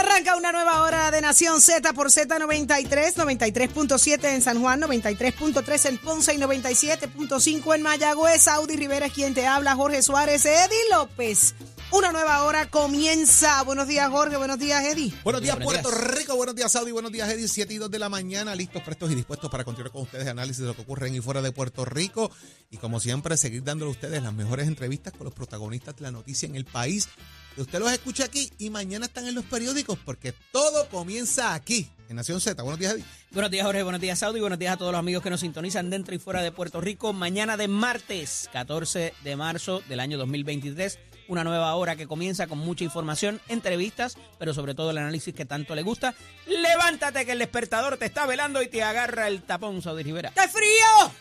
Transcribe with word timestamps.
Arranca 0.00 0.36
una 0.36 0.50
nueva 0.50 0.82
hora 0.82 1.10
de 1.10 1.20
Nación 1.20 1.60
Z 1.60 1.92
por 1.92 2.08
Z93, 2.08 3.14
93.7 3.14 4.24
en 4.34 4.42
San 4.42 4.60
Juan, 4.60 4.80
93.3 4.80 5.88
en 5.88 5.98
Ponce 5.98 6.34
y 6.34 6.38
97.5 6.38 7.74
en 7.74 7.82
Mayagüez. 7.82 8.48
Audi 8.48 8.76
Rivera 8.76 9.06
es 9.06 9.12
quien 9.12 9.34
te 9.34 9.46
habla, 9.46 9.76
Jorge 9.76 10.02
Suárez, 10.02 10.44
Eddie 10.46 10.90
López. 10.90 11.54
Una 11.92 12.12
nueva 12.12 12.44
hora 12.44 12.70
comienza. 12.70 13.62
Buenos 13.64 13.88
días, 13.88 14.08
Jorge. 14.10 14.36
Buenos 14.36 14.60
días, 14.60 14.84
Eddie. 14.84 15.12
Buenos 15.24 15.42
días, 15.42 15.56
Buenos 15.56 15.72
Puerto 15.72 15.90
días. 15.90 16.18
Rico. 16.18 16.36
Buenos 16.36 16.54
días, 16.54 16.70
Saudi. 16.70 16.92
Buenos 16.92 17.10
días, 17.10 17.28
Eddie. 17.28 17.48
7 17.48 17.74
y 17.74 17.78
2 17.78 17.90
de 17.90 17.98
la 17.98 18.08
mañana. 18.08 18.54
Listos, 18.54 18.80
prestos 18.82 19.10
y 19.10 19.16
dispuestos 19.16 19.50
para 19.50 19.64
continuar 19.64 19.90
con 19.90 20.02
ustedes 20.02 20.28
análisis 20.28 20.58
de 20.58 20.68
lo 20.68 20.76
que 20.76 20.82
ocurre 20.82 21.08
en 21.08 21.16
y 21.16 21.20
fuera 21.20 21.42
de 21.42 21.50
Puerto 21.50 21.84
Rico. 21.84 22.30
Y 22.70 22.76
como 22.76 23.00
siempre, 23.00 23.36
seguir 23.36 23.64
dándole 23.64 23.88
a 23.88 23.92
ustedes 23.92 24.22
las 24.22 24.32
mejores 24.32 24.68
entrevistas 24.68 25.12
con 25.14 25.24
los 25.24 25.34
protagonistas 25.34 25.96
de 25.96 26.02
la 26.02 26.12
noticia 26.12 26.46
en 26.46 26.54
el 26.54 26.64
país. 26.64 27.08
Que 27.56 27.62
usted 27.62 27.80
los 27.80 27.90
escuche 27.90 28.22
aquí 28.22 28.52
y 28.58 28.70
mañana 28.70 29.06
están 29.06 29.26
en 29.26 29.34
los 29.34 29.44
periódicos 29.44 29.98
porque 30.04 30.32
todo 30.52 30.88
comienza 30.88 31.54
aquí, 31.54 31.90
en 32.08 32.14
Nación 32.14 32.40
Z. 32.40 32.62
Buenos 32.62 32.78
días, 32.78 32.94
Eddie. 32.94 33.04
Buenos 33.32 33.50
días, 33.50 33.66
Jorge. 33.66 33.82
Buenos 33.82 34.00
días, 34.00 34.20
Saudi. 34.20 34.38
Buenos 34.38 34.60
días 34.60 34.74
a 34.74 34.76
todos 34.76 34.92
los 34.92 34.98
amigos 35.00 35.24
que 35.24 35.30
nos 35.30 35.40
sintonizan 35.40 35.90
dentro 35.90 36.14
y 36.14 36.20
fuera 36.20 36.40
de 36.42 36.52
Puerto 36.52 36.80
Rico. 36.80 37.12
Mañana 37.12 37.56
de 37.56 37.66
martes, 37.66 38.48
14 38.52 39.12
de 39.24 39.36
marzo 39.36 39.82
del 39.88 39.98
año 39.98 40.16
2023. 40.18 41.00
Una 41.30 41.44
nueva 41.44 41.72
hora 41.76 41.94
que 41.94 42.06
comienza 42.08 42.46
con 42.48 42.58
mucha 42.58 42.82
información, 42.84 43.40
entrevistas, 43.48 44.16
pero 44.38 44.52
sobre 44.52 44.74
todo 44.74 44.90
el 44.90 44.98
análisis 44.98 45.32
que 45.32 45.44
tanto 45.44 45.74
le 45.76 45.82
gusta. 45.82 46.12
Levántate 46.46 47.24
que 47.24 47.32
el 47.32 47.38
despertador 47.38 47.96
te 47.98 48.06
está 48.06 48.26
velando 48.26 48.60
y 48.62 48.66
te 48.68 48.82
agarra 48.82 49.28
el 49.28 49.42
tapón, 49.42 49.80
Saudi 49.80 50.02
Rivera. 50.02 50.32
¡Qué 50.34 50.48
frío! 50.48 51.12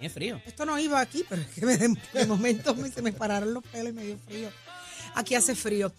Es 0.00 0.12
frío. 0.12 0.40
Esto 0.46 0.64
no 0.64 0.78
iba 0.78 1.00
aquí, 1.00 1.24
pero 1.28 1.42
es 1.42 1.48
que 1.48 1.66
me- 1.66 1.76
de, 1.76 1.92
de 2.12 2.26
momento 2.26 2.74
me- 2.76 2.88
se 2.90 3.02
me 3.02 3.12
pararon 3.12 3.52
los 3.52 3.64
pelos 3.64 3.90
y 3.92 3.96
me 3.96 4.04
dio 4.04 4.18
frío. 4.28 4.48
Aquí 5.16 5.34
hace 5.34 5.56
frío. 5.56 5.92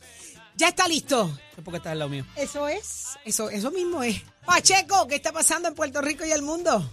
Ya 0.56 0.70
está 0.70 0.88
listo. 0.88 1.30
Es 1.58 1.64
porque 1.64 1.78
estás 1.78 1.92
al 1.92 2.00
lado 2.00 2.10
mío. 2.10 2.26
Eso 2.38 2.68
es, 2.70 3.18
eso, 3.26 3.50
eso 3.50 3.72
mismo 3.72 4.04
es. 4.04 4.22
Pacheco, 4.46 5.06
¿qué 5.08 5.16
está 5.16 5.34
pasando 5.34 5.68
en 5.68 5.76
Puerto 5.76 6.02
Rico 6.02 6.24
y 6.26 6.32
el 6.32 6.44
mundo? 6.44 6.90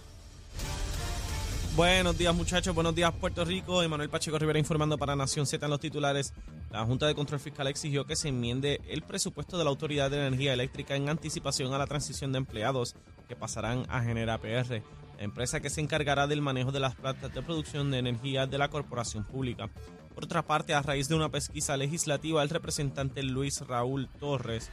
Buenos 1.75 2.17
días 2.17 2.33
muchachos, 2.33 2.73
buenos 2.73 2.95
días 2.95 3.11
Puerto 3.19 3.43
Rico. 3.43 3.83
Emanuel 3.83 4.09
Pacheco 4.09 4.39
Rivera 4.39 4.57
informando 4.57 4.97
para 4.97 5.13
Nación 5.13 5.45
Z 5.45 5.67
los 5.67 5.81
titulares. 5.81 6.33
La 6.71 6.85
Junta 6.85 7.05
de 7.05 7.15
Control 7.15 7.37
Fiscal 7.37 7.67
exigió 7.67 8.05
que 8.05 8.15
se 8.15 8.29
enmiende 8.29 8.79
el 8.87 9.01
presupuesto 9.01 9.57
de 9.57 9.65
la 9.65 9.71
Autoridad 9.71 10.09
de 10.09 10.25
Energía 10.25 10.53
Eléctrica 10.53 10.95
en 10.95 11.09
anticipación 11.09 11.73
a 11.73 11.77
la 11.77 11.85
transición 11.85 12.31
de 12.31 12.37
empleados 12.37 12.95
que 13.27 13.35
pasarán 13.35 13.85
a 13.89 14.01
Genera 14.01 14.37
PR, 14.37 14.83
la 15.17 15.23
empresa 15.23 15.59
que 15.59 15.69
se 15.69 15.81
encargará 15.81 16.27
del 16.27 16.41
manejo 16.41 16.71
de 16.71 16.79
las 16.79 16.95
plantas 16.95 17.33
de 17.33 17.41
producción 17.41 17.91
de 17.91 17.97
energía 17.97 18.47
de 18.47 18.57
la 18.57 18.69
corporación 18.69 19.25
pública. 19.25 19.69
Por 20.13 20.23
otra 20.23 20.43
parte, 20.43 20.73
a 20.73 20.81
raíz 20.81 21.09
de 21.09 21.15
una 21.15 21.27
pesquisa 21.27 21.75
legislativa, 21.75 22.41
el 22.41 22.49
representante 22.49 23.21
Luis 23.21 23.59
Raúl 23.67 24.07
Torres 24.17 24.71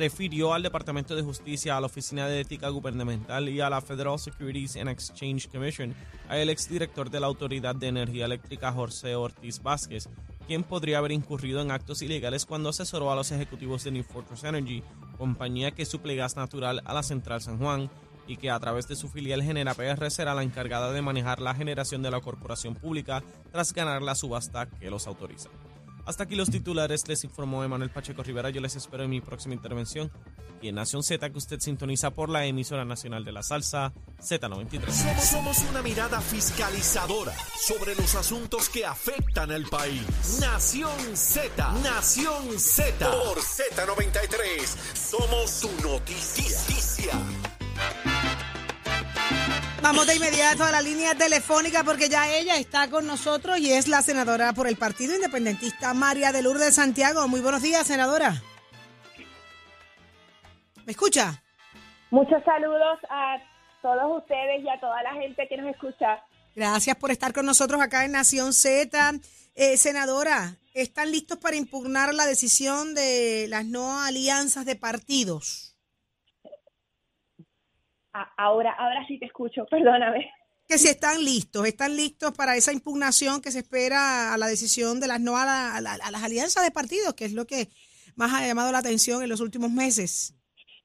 refirió 0.00 0.54
al 0.54 0.62
Departamento 0.62 1.14
de 1.14 1.20
Justicia, 1.20 1.76
a 1.76 1.80
la 1.80 1.86
Oficina 1.86 2.26
de 2.26 2.40
Ética 2.40 2.70
Gubernamental 2.70 3.50
y 3.50 3.60
a 3.60 3.68
la 3.68 3.82
Federal 3.82 4.18
Securities 4.18 4.76
and 4.76 4.88
Exchange 4.88 5.46
Commission, 5.48 5.94
a 6.26 6.38
exdirector 6.38 7.10
de 7.10 7.20
la 7.20 7.26
Autoridad 7.26 7.74
de 7.74 7.88
Energía 7.88 8.24
Eléctrica, 8.24 8.72
José 8.72 9.14
Ortiz 9.14 9.62
Vázquez, 9.62 10.08
quien 10.46 10.62
podría 10.62 10.98
haber 10.98 11.12
incurrido 11.12 11.60
en 11.60 11.70
actos 11.70 12.00
ilegales 12.00 12.46
cuando 12.46 12.70
asesoró 12.70 13.12
a 13.12 13.14
los 13.14 13.30
ejecutivos 13.30 13.84
de 13.84 13.90
New 13.90 14.04
Fortress 14.04 14.44
Energy, 14.44 14.82
compañía 15.18 15.72
que 15.72 15.84
suple 15.84 16.16
gas 16.16 16.34
natural 16.34 16.80
a 16.86 16.94
la 16.94 17.02
Central 17.02 17.42
San 17.42 17.58
Juan 17.58 17.90
y 18.26 18.38
que 18.38 18.50
a 18.50 18.58
través 18.58 18.88
de 18.88 18.96
su 18.96 19.10
filial 19.10 19.42
Genera 19.42 19.74
PR 19.74 20.10
será 20.10 20.34
la 20.34 20.44
encargada 20.44 20.92
de 20.92 21.02
manejar 21.02 21.40
la 21.40 21.54
generación 21.54 22.00
de 22.00 22.10
la 22.10 22.22
corporación 22.22 22.74
pública 22.74 23.22
tras 23.52 23.74
ganar 23.74 24.00
la 24.00 24.14
subasta 24.14 24.64
que 24.64 24.88
los 24.88 25.06
autoriza. 25.06 25.50
Hasta 26.06 26.24
aquí 26.24 26.34
los 26.34 26.50
titulares, 26.50 27.06
les 27.08 27.24
informó 27.24 27.62
Emanuel 27.64 27.90
Pacheco 27.90 28.22
Rivera. 28.22 28.50
Yo 28.50 28.60
les 28.60 28.76
espero 28.76 29.04
en 29.04 29.10
mi 29.10 29.20
próxima 29.20 29.54
intervención 29.54 30.10
y 30.62 30.68
en 30.68 30.74
Nación 30.74 31.02
Z 31.02 31.30
que 31.30 31.38
usted 31.38 31.60
sintoniza 31.60 32.10
por 32.10 32.28
la 32.28 32.44
emisora 32.44 32.84
nacional 32.84 33.24
de 33.24 33.32
la 33.32 33.42
salsa 33.42 33.92
Z93. 34.20 34.90
Somos, 34.90 35.24
somos 35.24 35.70
una 35.70 35.82
mirada 35.82 36.20
fiscalizadora 36.20 37.34
sobre 37.56 37.94
los 37.94 38.14
asuntos 38.14 38.68
que 38.68 38.84
afectan 38.84 39.50
al 39.50 39.64
país. 39.64 40.38
Nación 40.40 41.16
Z, 41.16 41.72
Nación 41.82 42.58
Z. 42.58 43.10
Por 43.10 43.38
Z93, 43.38 44.66
somos 44.94 45.50
su 45.50 45.70
noticia. 45.82 47.18
Vamos 49.82 50.06
de 50.06 50.16
inmediato 50.16 50.62
a 50.62 50.70
la 50.70 50.82
línea 50.82 51.14
telefónica 51.14 51.82
porque 51.82 52.10
ya 52.10 52.30
ella 52.30 52.56
está 52.56 52.90
con 52.90 53.06
nosotros 53.06 53.58
y 53.58 53.72
es 53.72 53.88
la 53.88 54.02
senadora 54.02 54.52
por 54.52 54.68
el 54.68 54.76
Partido 54.76 55.14
Independentista 55.14 55.94
María 55.94 56.32
de 56.32 56.42
Lourdes 56.42 56.74
Santiago. 56.74 57.26
Muy 57.28 57.40
buenos 57.40 57.62
días, 57.62 57.86
senadora. 57.86 58.42
¿Me 60.84 60.92
escucha? 60.92 61.42
Muchos 62.10 62.44
saludos 62.44 62.98
a 63.08 63.38
todos 63.80 64.18
ustedes 64.18 64.62
y 64.62 64.68
a 64.68 64.78
toda 64.80 65.02
la 65.02 65.14
gente 65.14 65.48
que 65.48 65.56
nos 65.56 65.70
escucha. 65.70 66.22
Gracias 66.54 66.96
por 66.96 67.10
estar 67.10 67.32
con 67.32 67.46
nosotros 67.46 67.80
acá 67.80 68.04
en 68.04 68.12
Nación 68.12 68.52
Z. 68.52 69.12
Eh, 69.54 69.76
senadora, 69.78 70.56
¿están 70.74 71.10
listos 71.10 71.38
para 71.38 71.56
impugnar 71.56 72.12
la 72.12 72.26
decisión 72.26 72.94
de 72.94 73.46
las 73.48 73.64
no 73.64 73.98
alianzas 74.02 74.66
de 74.66 74.76
partidos? 74.76 75.69
A- 78.12 78.32
ahora, 78.36 78.72
ahora 78.72 79.04
sí 79.06 79.18
te 79.18 79.26
escucho, 79.26 79.66
perdóname. 79.66 80.30
Que 80.68 80.78
si 80.78 80.88
están 80.88 81.24
listos, 81.24 81.66
están 81.66 81.96
listos 81.96 82.32
para 82.36 82.56
esa 82.56 82.72
impugnación 82.72 83.40
que 83.40 83.50
se 83.50 83.60
espera 83.60 84.32
a 84.32 84.38
la 84.38 84.46
decisión 84.46 85.00
de 85.00 85.08
las 85.08 85.20
no 85.20 85.36
a, 85.36 85.44
la- 85.44 85.74
a 85.76 85.80
la- 85.80 85.94
a 85.94 86.10
las 86.10 86.22
alianzas 86.22 86.64
de 86.64 86.70
partidos, 86.70 87.14
que 87.14 87.24
es 87.24 87.32
lo 87.32 87.44
que 87.46 87.68
más 88.16 88.32
ha 88.34 88.46
llamado 88.46 88.70
la 88.72 88.78
atención 88.78 89.22
en 89.22 89.28
los 89.28 89.40
últimos 89.40 89.70
meses. 89.70 90.36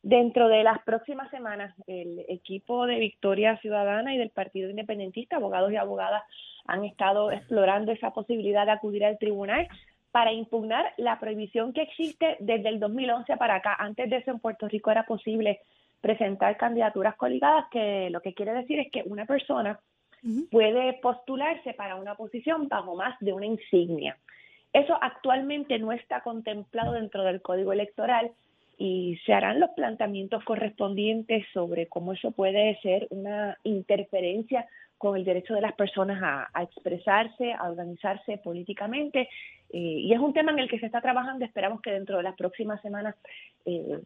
Dentro 0.02 0.48
de 0.50 0.64
las 0.64 0.82
próximas 0.84 1.30
semanas, 1.32 1.74
el 1.88 2.24
equipo 2.30 2.86
de 2.86 3.00
Victoria 3.00 3.58
Ciudadana 3.60 4.14
y 4.14 4.18
del 4.20 4.30
Partido 4.30 4.70
Independentista, 4.70 5.38
abogados 5.38 5.72
y 5.72 5.78
abogadas, 5.78 6.22
han 6.68 6.84
estado 6.86 7.32
explorando 7.32 7.92
esa 7.92 8.12
posibilidad 8.12 8.66
de 8.66 8.72
acudir 8.72 9.04
al 9.06 9.18
tribunal 9.18 9.68
para 10.12 10.32
impugnar 10.32 10.94
la 10.98 11.20
prohibición 11.20 11.74
que 11.74 11.82
existe 11.82 12.38
desde 12.40 12.70
el 12.70 12.80
2011 12.80 13.36
para 13.38 13.56
acá. 13.56 13.76
Antes 13.78 14.10
de 14.10 14.18
eso, 14.18 14.32
en 14.32 14.40
Puerto 14.40 14.68
Rico 14.68 14.90
era 14.92 15.06
posible 15.06 15.60
presentar 16.02 16.58
candidaturas 16.58 17.16
coligadas, 17.16 17.66
que 17.72 18.10
lo 18.10 18.22
que 18.22 18.34
quiere 18.34 18.54
decir 18.54 18.80
es 18.80 18.92
que 18.92 19.04
una 19.06 19.26
persona 19.26 19.80
puede 20.50 20.94
postularse 20.94 21.74
para 21.74 21.96
una 21.96 22.16
posición 22.16 22.68
bajo 22.68 22.96
más 22.96 23.16
de 23.20 23.34
una 23.34 23.46
insignia. 23.46 24.18
Eso 24.74 24.98
actualmente 25.00 25.78
no 25.80 25.92
está 25.92 26.22
contemplado 26.22 26.94
dentro 26.94 27.24
del 27.24 27.42
Código 27.42 27.72
Electoral 27.72 28.32
y 28.78 29.18
se 29.26 29.34
harán 29.34 29.60
los 29.60 29.70
planteamientos 29.72 30.44
correspondientes 30.44 31.46
sobre 31.54 31.88
cómo 31.88 32.14
eso 32.14 32.32
puede 32.32 32.78
ser 32.82 33.08
una 33.10 33.58
interferencia 33.64 34.68
con 34.98 35.16
el 35.16 35.24
derecho 35.24 35.54
de 35.54 35.62
las 35.62 35.74
personas 35.74 36.22
a, 36.22 36.50
a 36.54 36.64
expresarse, 36.64 37.54
a 37.54 37.70
organizarse 37.70 38.38
políticamente. 38.38 39.30
eh, 39.70 39.78
y 39.78 40.14
es 40.14 40.20
un 40.20 40.34
tema 40.34 40.52
en 40.52 40.60
el 40.60 40.70
que 40.70 40.80
se 40.80 40.88
está 40.88 41.02
trabajando. 41.02 41.46
Esperamos 41.46 41.82
que 41.82 41.92
dentro 41.92 42.18
de 42.18 42.24
las 42.24 42.36
próximas 42.36 42.82
semanas 42.82 43.16
eh, 43.66 44.00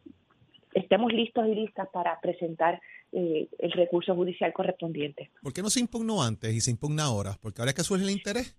estemos 0.74 1.12
listos 1.12 1.46
y 1.48 1.54
listas 1.54 1.88
para 1.92 2.20
presentar 2.20 2.80
eh, 3.12 3.48
el 3.58 3.72
recurso 3.72 4.14
judicial 4.14 4.52
correspondiente. 4.52 5.30
¿Por 5.42 5.52
qué 5.52 5.62
no 5.62 5.70
se 5.70 5.80
impugnó 5.80 6.22
antes 6.22 6.52
y 6.54 6.60
se 6.60 6.70
impugna 6.70 7.04
ahora? 7.04 7.36
Porque 7.40 7.60
ahora 7.60 7.70
es 7.70 7.76
que 7.76 7.82
surge 7.84 8.04
el 8.04 8.10
interés. 8.10 8.56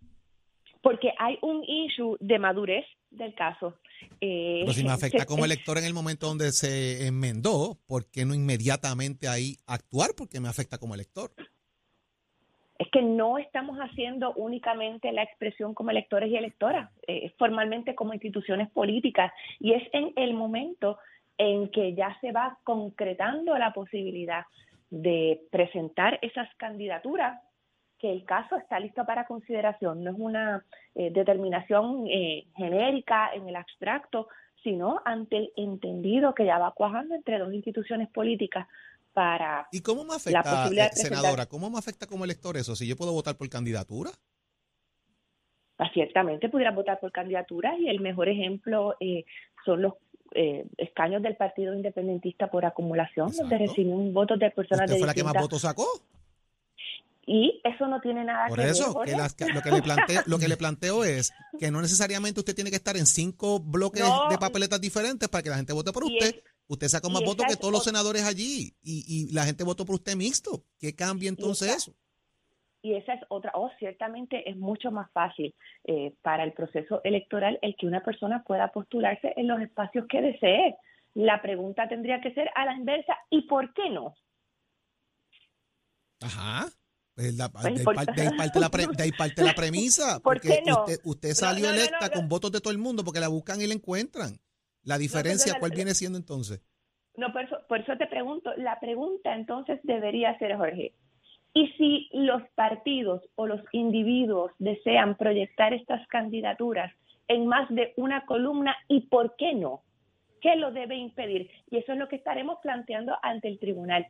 Porque 0.81 1.11
hay 1.19 1.37
un 1.43 1.63
issue 1.63 2.17
de 2.19 2.39
madurez 2.39 2.85
del 3.11 3.35
caso. 3.35 3.77
Eh, 4.19 4.61
Pero 4.61 4.73
si 4.73 4.83
me 4.83 4.91
afecta 4.91 5.19
se- 5.19 5.25
como 5.27 5.45
elector 5.45 5.77
en 5.77 5.85
el 5.85 5.93
momento 5.93 6.25
donde 6.27 6.51
se 6.51 7.05
enmendó, 7.05 7.77
¿por 7.85 8.09
qué 8.09 8.25
no 8.25 8.33
inmediatamente 8.33 9.27
ahí 9.27 9.57
actuar? 9.67 10.09
Porque 10.17 10.39
me 10.39 10.47
afecta 10.49 10.77
como 10.79 10.95
elector. 10.95 11.31
es 12.79 12.87
que 12.91 13.03
no 13.03 13.37
estamos 13.37 13.77
haciendo 13.77 14.33
únicamente 14.33 15.11
la 15.11 15.21
expresión 15.21 15.75
como 15.75 15.91
electores 15.91 16.31
y 16.31 16.35
electoras, 16.35 16.89
eh, 17.05 17.31
formalmente 17.37 17.93
como 17.93 18.11
instituciones 18.15 18.71
políticas, 18.71 19.31
y 19.59 19.73
es 19.73 19.83
en 19.93 20.13
el 20.15 20.33
momento 20.33 20.97
en 21.41 21.69
que 21.71 21.95
ya 21.95 22.15
se 22.21 22.31
va 22.31 22.59
concretando 22.63 23.57
la 23.57 23.73
posibilidad 23.73 24.45
de 24.91 25.41
presentar 25.51 26.19
esas 26.21 26.47
candidaturas 26.57 27.41
que 27.97 28.11
el 28.11 28.25
caso 28.25 28.57
está 28.57 28.79
listo 28.79 29.05
para 29.05 29.25
consideración. 29.25 30.03
No 30.03 30.11
es 30.11 30.17
una 30.19 30.63
eh, 30.93 31.09
determinación 31.11 32.05
eh, 32.07 32.45
genérica 32.55 33.31
en 33.33 33.49
el 33.49 33.55
abstracto, 33.55 34.27
sino 34.63 35.01
ante 35.03 35.37
el 35.37 35.51
entendido 35.55 36.35
que 36.35 36.45
ya 36.45 36.59
va 36.59 36.73
cuajando 36.73 37.15
entre 37.15 37.39
dos 37.39 37.51
instituciones 37.53 38.07
políticas 38.09 38.67
para 39.13 39.67
¿Y 39.71 39.81
cómo 39.81 40.03
me 40.03 40.09
La 40.09 40.15
afecta, 40.17 40.43
posibilidad 40.43 40.85
eh, 40.85 40.89
de 40.89 40.95
presentar- 41.01 41.17
senadora, 41.21 41.45
cómo 41.47 41.69
me 41.71 41.79
afecta 41.79 42.05
como 42.05 42.23
elector 42.23 42.55
eso? 42.55 42.75
Si 42.75 42.87
yo 42.87 42.95
puedo 42.95 43.13
votar 43.13 43.35
por 43.35 43.49
candidatura. 43.49 44.11
pues, 45.77 45.89
ciertamente 45.93 46.49
pudieran 46.49 46.75
votar 46.75 46.99
por 46.99 47.11
candidaturas 47.11 47.79
y 47.79 47.87
el 47.89 47.99
mejor 47.99 48.29
ejemplo 48.29 48.95
eh, 48.99 49.25
son 49.65 49.81
los 49.81 49.93
eh, 50.33 50.65
escaños 50.77 51.21
del 51.21 51.35
Partido 51.35 51.73
Independentista 51.73 52.49
por 52.49 52.65
acumulación, 52.65 53.27
donde 53.31 53.55
Exacto. 53.55 53.65
reciben 53.67 54.13
votos 54.13 54.39
de 54.39 54.49
personas 54.51 54.81
¿Usted 54.85 54.93
de 54.95 54.99
fue 54.99 55.07
la 55.07 55.13
que 55.13 55.23
más 55.23 55.33
votos 55.33 55.61
sacó? 55.61 55.85
Y 57.25 57.61
eso 57.63 57.87
no 57.87 58.01
tiene 58.01 58.23
nada 58.25 58.47
Por 58.47 58.57
que 58.57 58.63
ver. 58.65 58.71
eso, 58.73 58.91
Jorge. 58.93 59.11
que 59.11 59.17
las- 59.17 59.33
que 59.35 59.45
lo, 59.45 59.61
que 59.61 59.71
le 59.71 59.81
planteo, 59.81 60.21
lo 60.25 60.39
que 60.39 60.47
le 60.47 60.57
planteo 60.57 61.03
es 61.05 61.31
que 61.59 61.69
no 61.69 61.81
necesariamente 61.81 62.39
usted 62.39 62.55
tiene 62.55 62.71
que 62.71 62.77
estar 62.77 62.97
en 62.97 63.05
cinco 63.05 63.59
bloques 63.59 64.01
No. 64.03 64.27
de 64.29 64.37
papeletas 64.37 64.81
diferentes 64.81 65.29
para 65.29 65.43
que 65.43 65.49
la 65.49 65.57
gente 65.57 65.71
vote 65.73 65.91
por 65.91 66.03
Y 66.09 66.13
usted. 66.17 66.35
es- 66.35 66.43
usted 66.67 66.87
saca 66.87 67.07
y 67.07 67.11
más 67.13 67.23
votos 67.23 67.45
que 67.47 67.55
todos 67.57 67.71
los 67.73 67.83
senadores 67.83 68.23
allí 68.23 68.73
y, 68.81 69.03
y 69.07 69.31
la 69.33 69.45
gente 69.45 69.63
votó 69.63 69.85
por 69.85 69.95
usted 69.95 70.15
mixto. 70.15 70.63
¿Qué 70.79 70.95
cambia 70.95 71.29
entonces 71.29 71.75
eso? 71.75 71.93
Y 72.83 72.95
esa 72.95 73.13
es 73.13 73.21
otra, 73.29 73.51
oh, 73.53 73.69
ciertamente 73.77 74.49
es 74.49 74.57
mucho 74.57 74.89
más 74.91 75.11
fácil 75.11 75.53
eh, 75.83 76.13
para 76.23 76.43
el 76.43 76.53
proceso 76.53 77.01
electoral 77.03 77.59
el 77.61 77.75
que 77.75 77.85
una 77.85 78.03
persona 78.03 78.43
pueda 78.43 78.69
postularse 78.71 79.33
en 79.35 79.47
los 79.47 79.61
espacios 79.61 80.05
que 80.07 80.21
desee. 80.21 80.75
La 81.13 81.41
pregunta 81.41 81.87
tendría 81.87 82.21
que 82.21 82.33
ser 82.33 82.49
a 82.55 82.65
la 82.65 82.73
inversa, 82.73 83.15
¿y 83.29 83.41
por 83.43 83.73
qué 83.73 83.89
no? 83.89 84.15
Ajá. 86.21 86.67
La- 87.15 87.49
Pues, 87.49 87.63
de, 87.65 87.69
ahí 87.81 87.85
por- 87.85 87.95
parte, 87.95 88.11
de 88.21 88.31
parte 88.31 88.59
la 88.59 88.69
pre- 88.69 88.87
de 88.87 89.03
ahí 89.03 89.11
parte 89.11 89.43
la 89.43 89.53
premisa. 89.55 90.19
¿Por 90.19 90.35
porque 90.41 90.47
qué 90.47 90.61
no? 90.65 90.79
usted, 90.79 90.99
usted 91.03 91.29
salió 91.33 91.67
no, 91.67 91.73
no, 91.73 91.77
electa 91.77 92.09
con 92.09 92.27
votos 92.29 92.51
de 92.51 92.61
todo 92.61 92.71
el 92.71 92.79
mundo 92.79 93.03
porque 93.03 93.19
la 93.19 93.27
buscan 93.27 93.61
y 93.61 93.67
la 93.67 93.73
encuentran. 93.73 94.39
La 94.83 94.97
diferencia, 94.97 95.53
¿cuál 95.59 95.71
la- 95.71 95.75
viene 95.75 95.93
siendo 95.93 96.17
entonces? 96.17 96.61
No, 97.17 97.31
por 97.33 97.43
eso, 97.43 97.57
por 97.67 97.81
eso 97.81 97.95
te 97.97 98.07
pregunto, 98.07 98.51
la 98.55 98.79
pregunta 98.79 99.35
entonces 99.35 99.79
debería 99.83 100.35
ser, 100.39 100.55
Jorge, 100.55 100.95
¿y 101.53 101.67
si 101.77 102.09
los 102.13 102.41
partidos 102.55 103.21
o 103.35 103.47
los 103.47 103.61
individuos 103.71 104.51
desean 104.59 105.15
proyectar 105.15 105.73
estas 105.73 106.05
candidaturas 106.07 106.93
en 107.27 107.45
más 107.47 107.69
de 107.69 107.93
una 107.97 108.25
columna 108.25 108.75
y 108.87 109.01
por 109.01 109.35
qué 109.35 109.53
no? 109.53 109.81
¿Qué 110.41 110.55
lo 110.55 110.71
debe 110.71 110.95
impedir? 110.95 111.51
Y 111.69 111.77
eso 111.77 111.91
es 111.93 111.99
lo 111.99 112.07
que 112.07 112.15
estaremos 112.15 112.59
planteando 112.61 113.15
ante 113.21 113.47
el 113.47 113.59
tribunal. 113.59 114.07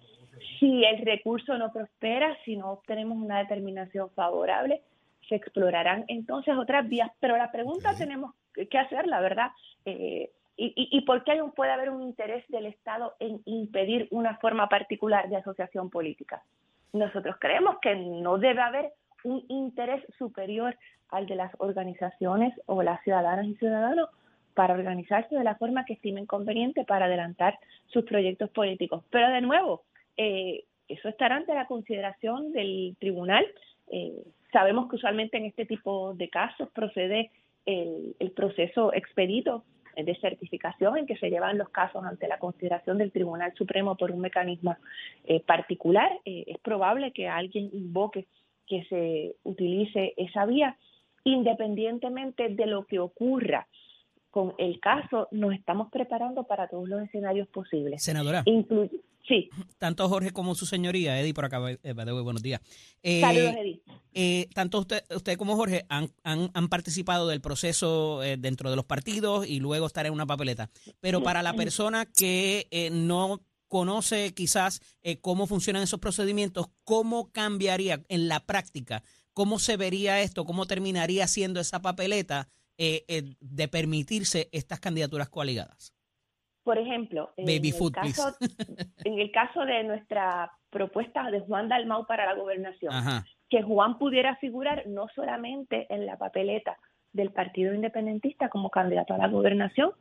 Si 0.60 0.84
el 0.86 1.06
recurso 1.06 1.58
no 1.58 1.74
prospera, 1.74 2.38
si 2.46 2.56
no 2.56 2.72
obtenemos 2.72 3.18
una 3.18 3.40
determinación 3.40 4.10
favorable, 4.12 4.82
se 5.28 5.36
explorarán 5.36 6.06
entonces 6.08 6.56
otras 6.56 6.88
vías. 6.88 7.12
Pero 7.20 7.36
la 7.38 7.52
pregunta 7.52 7.96
tenemos 7.98 8.34
que 8.54 8.68
que 8.68 8.78
hacer, 8.78 9.08
la 9.08 9.20
verdad, 9.22 9.52
eh, 9.86 10.30
y, 10.58 10.68
y, 10.68 10.98
y 10.98 11.02
por 11.02 11.24
qué 11.24 11.42
un- 11.42 11.52
puede 11.52 11.72
haber 11.72 11.90
un 11.90 12.02
interés 12.02 12.46
del 12.50 12.66
Estado 12.66 13.14
en 13.20 13.42
impedir 13.46 14.08
una 14.12 14.38
forma 14.38 14.68
particular 14.70 15.28
de 15.30 15.38
asociación 15.38 15.90
política. 15.90 16.44
Nosotros 16.94 17.36
creemos 17.40 17.78
que 17.82 17.96
no 17.96 18.38
debe 18.38 18.62
haber 18.62 18.92
un 19.24 19.46
interés 19.48 20.04
superior 20.18 20.78
al 21.10 21.26
de 21.28 21.36
las 21.36 21.52
organizaciones 21.60 22.54
o 22.66 22.84
las 22.84 23.02
ciudadanas 23.04 23.46
y 23.46 23.56
ciudadanos 23.56 24.10
para 24.54 24.74
organizarse 24.74 25.36
de 25.36 25.44
la 25.44 25.56
forma 25.56 25.86
que 25.86 25.94
estimen 25.94 26.26
conveniente 26.26 26.84
para 26.84 27.06
adelantar 27.06 27.58
sus 27.88 28.04
proyectos 28.04 28.50
políticos. 28.50 29.04
Pero 29.10 29.30
de 29.30 29.42
nuevo, 29.42 29.84
eh, 30.18 30.66
eso 30.88 31.08
estará 31.08 31.38
ante 31.38 31.54
la 31.54 31.68
consideración 31.68 32.52
del 32.52 32.96
tribunal. 33.00 33.46
Eh, 33.92 34.24
sabemos 34.52 34.90
que 34.90 34.98
usualmente 34.98 35.38
en 35.38 35.46
este 35.46 35.66
tipo 35.66 36.14
de 36.16 36.30
casos 36.30 36.70
procede 36.72 37.32
el, 37.66 38.16
el 38.20 38.32
proceso 38.32 38.94
expedito 38.94 39.64
de 39.96 40.16
certificación 40.20 40.98
en 40.98 41.06
que 41.06 41.18
se 41.18 41.30
llevan 41.30 41.58
los 41.58 41.70
casos 41.70 42.04
ante 42.04 42.28
la 42.28 42.40
consideración 42.40 42.98
del 42.98 43.12
Tribunal 43.12 43.54
Supremo 43.56 43.96
por 43.96 44.12
un 44.12 44.20
mecanismo 44.20 44.76
eh, 45.26 45.40
particular. 45.42 46.12
Eh, 46.26 46.46
es 46.48 46.58
probable 46.60 47.12
que 47.12 47.28
alguien 47.28 47.70
invoque 47.74 48.28
que 48.68 48.86
se 48.86 49.36
utilice 49.44 50.14
esa 50.18 50.46
vía, 50.46 50.78
independientemente 51.24 52.50
de 52.50 52.66
lo 52.66 52.86
que 52.86 53.00
ocurra 53.00 53.68
con 54.32 54.54
el 54.58 54.80
caso, 54.80 55.28
nos 55.32 55.54
estamos 55.54 55.90
preparando 55.92 56.44
para 56.46 56.68
todos 56.70 56.88
los 56.88 57.02
escenarios 57.02 57.50
posibles. 57.50 58.02
Senadora, 58.02 58.44
sí, 59.28 59.50
tanto 59.78 60.08
Jorge 60.10 60.32
como 60.32 60.56
su 60.56 60.66
señoría, 60.66 61.20
Eddie 61.20 61.34
por 61.34 61.46
acá, 61.46 61.60
eh, 61.72 61.94
buenos 61.94 62.42
días. 62.42 62.62
Eh, 63.04 63.22
saludos, 63.22 63.56
Edith. 63.58 63.82
eh, 64.14 64.48
tanto 64.54 64.80
usted, 64.80 65.04
usted 65.16 65.38
como 65.38 65.56
Jorge 65.56 65.86
han, 65.90 66.12
han, 66.24 66.52
han 66.54 66.70
participado 66.70 67.28
del 67.28 67.42
proceso 67.42 68.24
eh, 68.24 68.38
dentro 68.38 68.70
de 68.70 68.76
los 68.76 68.86
partidos 68.86 69.48
y 69.48 69.60
luego 69.60 69.88
estar 69.88 70.06
en 70.06 70.14
una 70.14 70.26
papeleta. 70.26 70.70
Pero 71.00 71.24
para 71.24 71.44
la 71.44 71.54
persona 71.54 72.06
que 72.06 72.68
eh, 72.72 72.90
no 72.92 73.42
conoce 73.68 74.34
quizás 74.34 74.82
cómo 75.22 75.48
funcionan 75.48 75.84
esos 75.84 76.00
procedimientos, 76.00 76.68
¿cómo 76.84 77.32
cambiaría 77.32 78.04
en 78.10 78.28
la 78.28 78.46
práctica? 78.46 79.02
¿Cómo 79.34 79.60
se 79.60 79.78
vería 79.78 80.22
esto? 80.22 80.44
¿Cómo 80.44 80.66
terminaría 80.66 81.26
siendo 81.28 81.62
esa 81.62 81.82
papeleta 81.82 82.50
de 82.78 83.68
permitirse 83.70 84.50
estas 84.52 84.82
candidaturas 84.82 85.30
coaligadas? 85.30 85.94
Por 86.64 86.78
ejemplo, 86.78 87.32
en 87.38 87.46
Baby 87.46 87.70
el 87.70 87.74
food, 87.74 87.94
caso, 87.94 88.36
en 89.04 89.20
el 89.20 89.32
caso 89.32 89.66
de 89.66 89.84
nuestra 89.84 90.52
propuesta 90.70 91.30
de 91.32 91.40
Juan 91.42 91.70
Dalmau 91.70 92.06
para 92.06 92.26
la 92.26 92.36
gobernación, 92.36 92.94
Ajá. 92.94 93.26
que 93.50 93.62
Juan 93.62 93.98
pudiera 93.98 94.36
figurar 94.38 94.88
no 94.88 95.08
solamente 95.16 95.88
en 95.90 96.06
la 96.06 96.18
papeleta 96.18 96.78
del 97.14 97.32
Partido 97.32 97.74
Independentista 97.74 98.50
como 98.50 98.70
candidato 98.70 99.14
a 99.14 99.18
la 99.18 99.28
gobernación, 99.28 99.92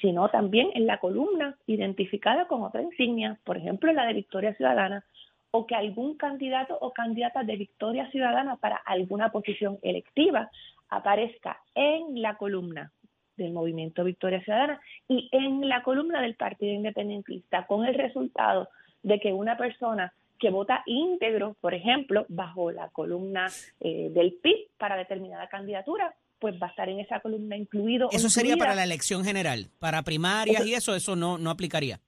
sino 0.00 0.28
también 0.28 0.70
en 0.74 0.86
la 0.86 0.98
columna 0.98 1.56
identificada 1.66 2.46
con 2.46 2.62
otra 2.62 2.82
insignia, 2.82 3.38
por 3.44 3.56
ejemplo, 3.56 3.92
la 3.92 4.06
de 4.06 4.14
Victoria 4.14 4.54
Ciudadana, 4.54 5.04
o 5.50 5.66
que 5.66 5.74
algún 5.74 6.16
candidato 6.16 6.76
o 6.80 6.92
candidata 6.92 7.44
de 7.44 7.56
Victoria 7.56 8.10
Ciudadana 8.10 8.56
para 8.56 8.76
alguna 8.76 9.30
posición 9.30 9.78
electiva 9.82 10.50
aparezca 10.88 11.60
en 11.74 12.20
la 12.20 12.36
columna 12.36 12.92
del 13.36 13.52
movimiento 13.52 14.04
Victoria 14.04 14.42
Ciudadana 14.42 14.80
y 15.08 15.28
en 15.32 15.68
la 15.68 15.82
columna 15.82 16.20
del 16.22 16.34
Partido 16.34 16.72
Independentista, 16.72 17.66
con 17.66 17.84
el 17.86 17.94
resultado 17.94 18.68
de 19.02 19.20
que 19.20 19.32
una 19.32 19.56
persona 19.56 20.12
que 20.38 20.50
vota 20.50 20.82
íntegro, 20.86 21.56
por 21.60 21.74
ejemplo, 21.74 22.26
bajo 22.28 22.70
la 22.70 22.88
columna 22.88 23.46
eh, 23.80 24.10
del 24.12 24.32
PIB 24.34 24.68
para 24.78 24.96
determinada 24.96 25.48
candidatura, 25.48 26.14
pues 26.38 26.54
va 26.60 26.66
a 26.66 26.70
estar 26.70 26.88
en 26.88 27.00
esa 27.00 27.20
columna 27.20 27.56
incluido. 27.56 28.08
Eso 28.12 28.28
sería 28.28 28.56
para 28.56 28.74
la 28.74 28.84
elección 28.84 29.24
general. 29.24 29.68
Para 29.78 30.02
primarias 30.02 30.60
Eso- 30.60 30.68
y 30.68 30.74
eso, 30.74 30.94
eso 30.94 31.16
no, 31.16 31.38
no 31.38 31.50
aplicaría. 31.50 32.00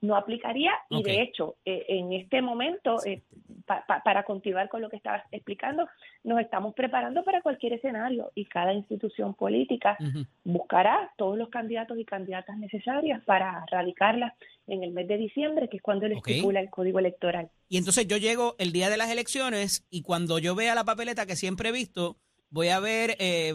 no 0.00 0.14
aplicaría 0.16 0.72
y 0.90 1.02
de 1.02 1.22
hecho 1.22 1.56
eh, 1.64 1.84
en 1.88 2.12
este 2.12 2.40
momento 2.40 3.04
eh, 3.04 3.22
pa- 3.66 3.84
pa- 3.86 4.02
para 4.02 4.22
continuar 4.24 4.68
con 4.68 4.80
lo 4.80 4.88
que 4.88 4.96
estabas 4.96 5.22
explicando 5.32 5.86
nos 6.24 6.40
estamos 6.40 6.74
preparando 6.74 7.24
para 7.24 7.42
cualquier 7.42 7.74
escenario 7.74 8.30
y 8.34 8.44
cada 8.46 8.72
institución 8.72 9.34
política 9.34 9.98
buscará 10.44 11.12
todos 11.16 11.36
los 11.36 11.48
candidatos 11.48 11.98
y 11.98 12.04
candidatas 12.04 12.56
necesarias 12.58 13.22
para 13.24 13.64
radicarlas 13.70 14.32
en 14.66 14.82
el 14.82 14.92
mes 14.92 15.08
de 15.08 15.16
diciembre 15.18 15.68
que 15.68 15.78
es 15.78 15.82
cuando 15.82 16.06
le 16.08 16.16
Ok. 16.16 16.28
estipula 16.28 16.60
el 16.60 16.70
código 16.70 16.98
electoral. 16.98 17.50
Y 17.68 17.78
entonces 17.78 18.06
yo 18.06 18.16
llego 18.16 18.54
el 18.58 18.72
día 18.72 18.88
de 18.90 18.96
las 18.96 19.10
elecciones 19.10 19.84
y 19.90 20.02
cuando 20.02 20.38
yo 20.38 20.54
vea 20.54 20.74
la 20.74 20.84
papeleta 20.84 21.26
que 21.26 21.36
siempre 21.36 21.70
he 21.70 21.72
visto, 21.72 22.16
voy 22.48 22.68
a 22.68 22.78
ver, 22.78 23.16
eh, 23.18 23.52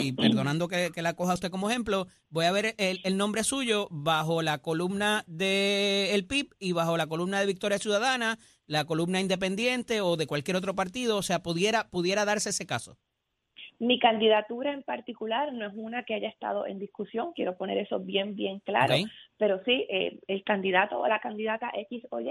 y 0.00 0.12
perdonando 0.12 0.68
que, 0.68 0.90
que 0.94 1.02
la 1.02 1.14
coja 1.14 1.34
usted 1.34 1.50
como 1.50 1.68
ejemplo, 1.68 2.06
voy 2.30 2.44
a 2.44 2.52
ver 2.52 2.74
el, 2.78 3.00
el 3.02 3.16
nombre 3.16 3.42
suyo 3.42 3.88
bajo 3.90 4.42
la 4.42 4.58
columna 4.58 5.24
de 5.26 6.14
el 6.14 6.24
PIB 6.24 6.54
y 6.60 6.72
bajo 6.72 6.96
la 6.96 7.08
columna 7.08 7.40
de 7.40 7.46
Victoria 7.46 7.78
Ciudadana, 7.78 8.38
la 8.68 8.84
columna 8.84 9.20
independiente 9.20 10.00
o 10.00 10.16
de 10.16 10.28
cualquier 10.28 10.56
otro 10.56 10.74
partido, 10.76 11.16
o 11.16 11.22
sea, 11.22 11.42
pudiera, 11.42 11.88
pudiera 11.90 12.24
darse 12.24 12.50
ese 12.50 12.66
caso. 12.66 12.96
Mi 13.80 13.98
candidatura 13.98 14.72
en 14.72 14.82
particular 14.82 15.52
no 15.52 15.66
es 15.66 15.72
una 15.76 16.04
que 16.04 16.14
haya 16.14 16.28
estado 16.28 16.66
en 16.66 16.78
discusión, 16.78 17.32
quiero 17.34 17.56
poner 17.56 17.78
eso 17.78 17.98
bien, 18.00 18.34
bien 18.36 18.60
claro, 18.60 18.94
pero 19.36 19.60
sí, 19.64 19.86
eh, 19.88 20.20
el 20.28 20.42
candidato 20.44 20.98
o 21.00 21.06
la 21.08 21.20
candidata 21.20 21.70
X 21.88 22.04
o 22.10 22.20
Y 22.20 22.30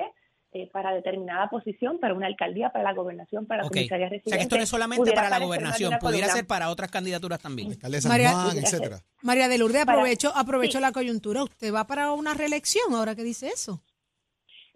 eh, 0.53 0.69
para 0.71 0.93
determinada 0.93 1.49
posición, 1.49 1.99
para 1.99 2.13
una 2.13 2.27
alcaldía, 2.27 2.69
para 2.71 2.83
la 2.83 2.93
gobernación, 2.93 3.45
para 3.47 3.63
la 3.63 3.69
comisaría 3.69 4.07
O 4.07 4.09
residente. 4.09 4.29
sea, 4.29 4.37
que 4.37 4.43
esto 4.43 4.55
no 4.57 4.63
es 4.63 4.69
solamente 4.69 5.11
para 5.11 5.29
la 5.29 5.39
gobernación, 5.39 5.89
pudiera 5.99 6.27
columna. 6.27 6.33
ser 6.35 6.47
para 6.47 6.69
otras 6.69 6.89
candidaturas 6.91 7.39
también. 7.41 7.71
Alcalde 7.71 7.97
de 7.97 8.01
San 8.01 8.11
María- 8.11 8.31
Juan, 8.33 8.57
etcétera. 8.57 8.99
María 9.23 9.47
de 9.49 9.57
Lourdes, 9.57 9.81
aprovecho, 9.81 10.31
aprovecho 10.35 10.77
sí. 10.77 10.81
la 10.81 10.91
coyuntura. 10.91 11.43
¿Usted 11.43 11.73
va 11.73 11.85
para 11.87 12.11
una 12.11 12.33
reelección 12.33 12.93
ahora 12.93 13.15
que 13.15 13.23
dice 13.23 13.47
eso? 13.47 13.81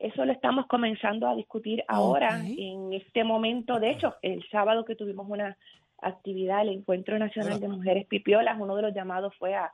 Eso 0.01 0.25
lo 0.25 0.31
estamos 0.31 0.65
comenzando 0.67 1.27
a 1.27 1.35
discutir 1.35 1.83
ahora, 1.87 2.39
en 2.57 2.93
este 2.93 3.23
momento. 3.23 3.79
De 3.79 3.91
hecho, 3.91 4.15
el 4.21 4.43
sábado 4.51 4.83
que 4.85 4.95
tuvimos 4.95 5.29
una 5.29 5.57
actividad, 6.01 6.61
el 6.63 6.69
Encuentro 6.69 7.17
Nacional 7.19 7.59
de 7.59 7.67
Mujeres 7.67 8.07
Pipiolas, 8.07 8.57
uno 8.59 8.75
de 8.75 8.81
los 8.81 8.93
llamados 8.95 9.33
fue 9.37 9.53
a 9.53 9.71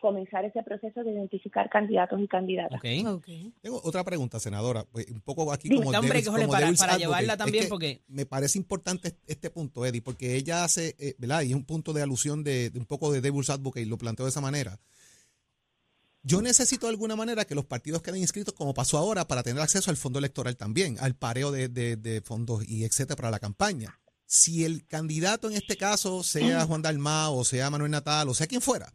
comenzar 0.00 0.44
ese 0.44 0.62
proceso 0.62 1.02
de 1.02 1.10
identificar 1.10 1.68
candidatos 1.70 2.20
y 2.20 2.28
candidatas. 2.28 2.78
¿ok? 2.78 3.06
Ok. 3.16 3.26
Tengo 3.62 3.80
otra 3.82 4.04
pregunta, 4.04 4.38
senadora. 4.38 4.84
Pues, 4.92 5.10
un 5.10 5.20
poco 5.22 5.50
aquí 5.52 5.68
como, 5.68 5.90
hombre, 5.90 6.22
como 6.24 6.48
para- 6.48 6.72
para 6.74 6.96
llevarla 6.98 7.32
Es 7.32 7.38
también, 7.38 7.64
que 7.64 7.68
porque- 7.70 8.02
Me 8.06 8.26
parece 8.26 8.58
importante 8.58 9.12
este 9.26 9.50
punto, 9.50 9.84
Eddie, 9.86 10.02
porque 10.02 10.36
ella 10.36 10.64
hace, 10.64 10.94
eh, 10.98 11.14
¿verdad? 11.18 11.42
Y 11.42 11.50
es 11.50 11.54
un 11.56 11.64
punto 11.64 11.92
de 11.92 12.02
alusión 12.02 12.44
de, 12.44 12.70
de 12.70 12.78
un 12.78 12.84
poco 12.86 13.10
de 13.10 13.20
Devil's 13.20 13.50
Advocate, 13.50 13.82
y 13.82 13.88
lo 13.88 13.96
planteo 13.98 14.26
de 14.26 14.30
esa 14.30 14.40
manera. 14.42 14.78
Yo 16.28 16.42
necesito 16.42 16.86
de 16.86 16.90
alguna 16.90 17.14
manera 17.14 17.44
que 17.44 17.54
los 17.54 17.66
partidos 17.66 18.02
queden 18.02 18.20
inscritos, 18.20 18.52
como 18.52 18.74
pasó 18.74 18.98
ahora, 18.98 19.28
para 19.28 19.44
tener 19.44 19.62
acceso 19.62 19.92
al 19.92 19.96
fondo 19.96 20.18
electoral 20.18 20.56
también, 20.56 20.96
al 20.98 21.14
pareo 21.14 21.52
de, 21.52 22.22
fondos 22.24 22.66
y 22.66 22.82
etcétera 22.82 23.14
para 23.14 23.30
la 23.30 23.38
campaña. 23.38 24.00
Si 24.24 24.64
el 24.64 24.88
candidato 24.88 25.48
en 25.48 25.54
este 25.54 25.76
caso, 25.76 26.24
sea 26.24 26.66
Juan 26.66 26.82
Dalmao, 26.82 27.36
o 27.36 27.44
sea 27.44 27.70
Manuel 27.70 27.92
Natal, 27.92 28.28
o 28.28 28.34
sea 28.34 28.48
quien 28.48 28.60
fuera, 28.60 28.92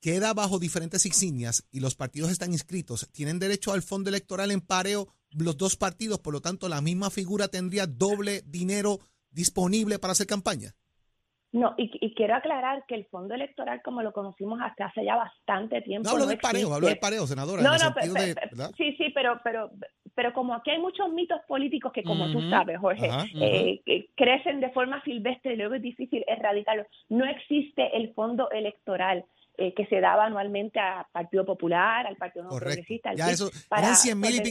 queda 0.00 0.32
bajo 0.32 0.58
diferentes 0.58 1.04
insignias 1.04 1.64
y 1.70 1.80
los 1.80 1.96
partidos 1.96 2.30
están 2.30 2.52
inscritos, 2.52 3.10
¿tienen 3.12 3.38
derecho 3.38 3.74
al 3.74 3.82
fondo 3.82 4.08
electoral 4.08 4.50
en 4.50 4.62
pareo 4.62 5.14
los 5.32 5.58
dos 5.58 5.76
partidos, 5.76 6.20
por 6.20 6.32
lo 6.32 6.40
tanto, 6.40 6.70
la 6.70 6.80
misma 6.80 7.10
figura 7.10 7.48
tendría 7.48 7.86
doble 7.86 8.42
dinero 8.46 9.00
disponible 9.30 9.98
para 9.98 10.12
hacer 10.12 10.26
campaña. 10.26 10.74
No, 11.54 11.72
y, 11.78 12.12
quiero 12.16 12.34
aclarar 12.34 12.84
que 12.88 12.96
el 12.96 13.04
fondo 13.04 13.32
electoral, 13.32 13.80
como 13.84 14.02
lo 14.02 14.12
conocimos 14.12 14.58
hasta 14.60 14.86
hace 14.86 15.04
ya 15.04 15.14
bastante 15.14 15.82
tiempo. 15.82 16.08
No, 16.08 16.16
hablo 16.16 16.26
del 16.26 16.38
pareo, 16.38 16.74
hablo 16.74 16.88
del 16.88 16.98
pareo, 16.98 17.28
senadora. 17.28 17.62
No, 17.62 17.70
no, 17.70 18.72
sí, 18.76 18.92
sí, 18.96 19.12
pero, 19.14 19.40
pero, 19.44 19.70
pero 20.16 20.32
como 20.32 20.52
aquí 20.54 20.72
hay 20.72 20.80
muchos 20.80 21.12
mitos 21.12 21.40
políticos 21.46 21.92
que, 21.92 22.02
como 22.02 22.28
tú 22.32 22.40
sabes, 22.50 22.76
Jorge, 22.80 23.08
eh, 23.36 24.08
crecen 24.16 24.58
de 24.58 24.70
forma 24.70 25.00
silvestre 25.04 25.52
y 25.52 25.56
luego 25.56 25.74
es 25.74 25.82
difícil 25.82 26.24
erradicarlos. 26.26 26.88
No 27.08 27.24
existe 27.24 27.96
el 27.96 28.12
fondo 28.14 28.50
electoral. 28.50 29.24
Eh, 29.56 29.72
que 29.72 29.86
se 29.86 30.00
daba 30.00 30.24
anualmente 30.24 30.80
al 30.80 31.06
Partido 31.12 31.44
Popular, 31.44 32.08
al 32.08 32.16
Partido 32.16 32.46
No 32.46 32.50
Progresista. 32.50 33.10
Al 33.10 33.16
ya 33.16 33.30
eso, 33.30 33.52
eran 33.70 33.94
100 33.94 34.18
mil, 34.18 34.42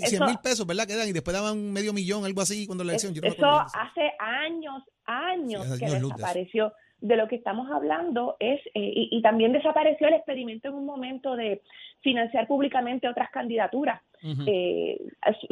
pesos, 0.41 0.65
¿verdad? 0.65 0.87
Que 0.87 0.95
dan 0.95 1.09
y 1.09 1.11
después 1.11 1.35
daban 1.35 1.73
medio 1.73 1.91
millón, 1.91 2.23
algo 2.23 2.39
así, 2.39 2.65
cuando 2.65 2.85
la 2.85 2.93
elección. 2.93 3.13
eso 3.21 3.45
hace 3.45 4.13
años, 4.17 4.81
años 5.03 5.77
que 5.77 5.89
desapareció 5.89 6.71
de 7.03 7.17
lo 7.17 7.27
que 7.27 7.35
estamos 7.35 7.69
hablando 7.69 8.37
es, 8.39 8.61
eh, 8.73 9.09
y, 9.11 9.21
también 9.21 9.51
desapareció 9.51 10.07
el 10.07 10.13
experimento 10.13 10.69
en 10.69 10.75
un 10.75 10.85
momento 10.85 11.35
de 11.35 11.61
financiar 12.01 12.47
públicamente 12.47 13.09
otras 13.09 13.29
candidaturas. 13.29 14.01
Eh, 14.47 15.01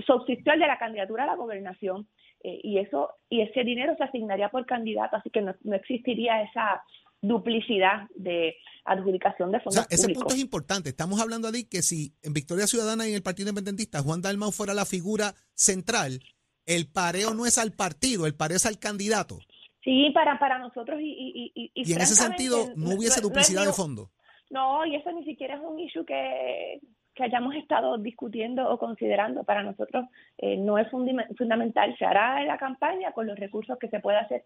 subsistió 0.07 0.53
el 0.53 0.61
de 0.61 0.67
la 0.67 0.79
candidatura 0.79 1.23
a 1.23 1.27
la 1.27 1.35
gobernación 1.35 2.07
eh, 2.41 2.61
y 2.63 2.77
eso 2.77 3.09
y 3.29 3.41
ese 3.41 3.65
dinero 3.65 3.97
se 3.97 4.05
asignaría 4.05 4.47
por 4.47 4.65
candidato, 4.65 5.17
así 5.17 5.29
que 5.29 5.41
no, 5.41 5.53
existiría 5.73 6.41
esa 6.41 6.81
duplicidad 7.21 8.07
de 8.15 8.55
adjudicación 8.85 9.51
de 9.51 9.59
fondos 9.59 9.83
o 9.83 9.87
sea, 9.87 9.87
Ese 9.89 10.13
punto 10.13 10.33
es 10.33 10.39
importante. 10.39 10.87
Estamos 10.87 11.19
hablando 11.19 11.51
de 11.51 11.67
que 11.67 11.81
si 11.81 12.15
en 12.23 12.31
Victoria 12.31 12.65
Ciudadana 12.65 13.05
y 13.05 13.09
en 13.09 13.15
el 13.15 13.23
Partido 13.23 13.49
Independentista 13.49 14.01
Juan 14.01 14.21
Dalmau 14.21 14.53
fuera 14.53 14.73
la 14.73 14.85
figura 14.85 15.33
central, 15.53 16.21
el 16.65 16.87
pareo 16.87 17.33
no 17.33 17.45
es 17.45 17.57
al 17.57 17.73
partido, 17.73 18.25
el 18.25 18.35
pareo 18.35 18.55
es 18.55 18.65
al 18.65 18.79
candidato. 18.79 19.39
Sí, 19.83 20.11
para, 20.13 20.37
para 20.39 20.59
nosotros 20.59 20.99
y... 21.01 21.05
Y, 21.05 21.51
y, 21.55 21.71
y 21.73 21.93
en 21.93 22.01
ese 22.01 22.15
sentido 22.15 22.69
no 22.75 22.95
hubiese 22.95 23.21
duplicidad 23.21 23.65
de 23.65 23.73
fondo. 23.73 24.11
No, 24.49 24.85
y 24.85 24.95
eso 24.95 25.11
ni 25.11 25.23
siquiera 25.23 25.55
es 25.55 25.61
un 25.61 25.79
issue 25.79 26.05
que, 26.05 26.81
que 27.13 27.23
hayamos 27.23 27.55
estado 27.55 27.97
discutiendo 27.97 28.69
o 28.69 28.77
considerando. 28.77 29.43
Para 29.43 29.63
nosotros 29.63 30.05
eh, 30.37 30.57
no 30.57 30.77
es 30.77 30.87
fundamental. 30.89 31.95
Se 31.97 32.05
hará 32.05 32.43
la 32.43 32.57
campaña 32.57 33.11
con 33.11 33.27
los 33.27 33.37
recursos 33.37 33.77
que 33.79 33.89
se 33.89 33.99
pueda 33.99 34.19
hacer 34.19 34.45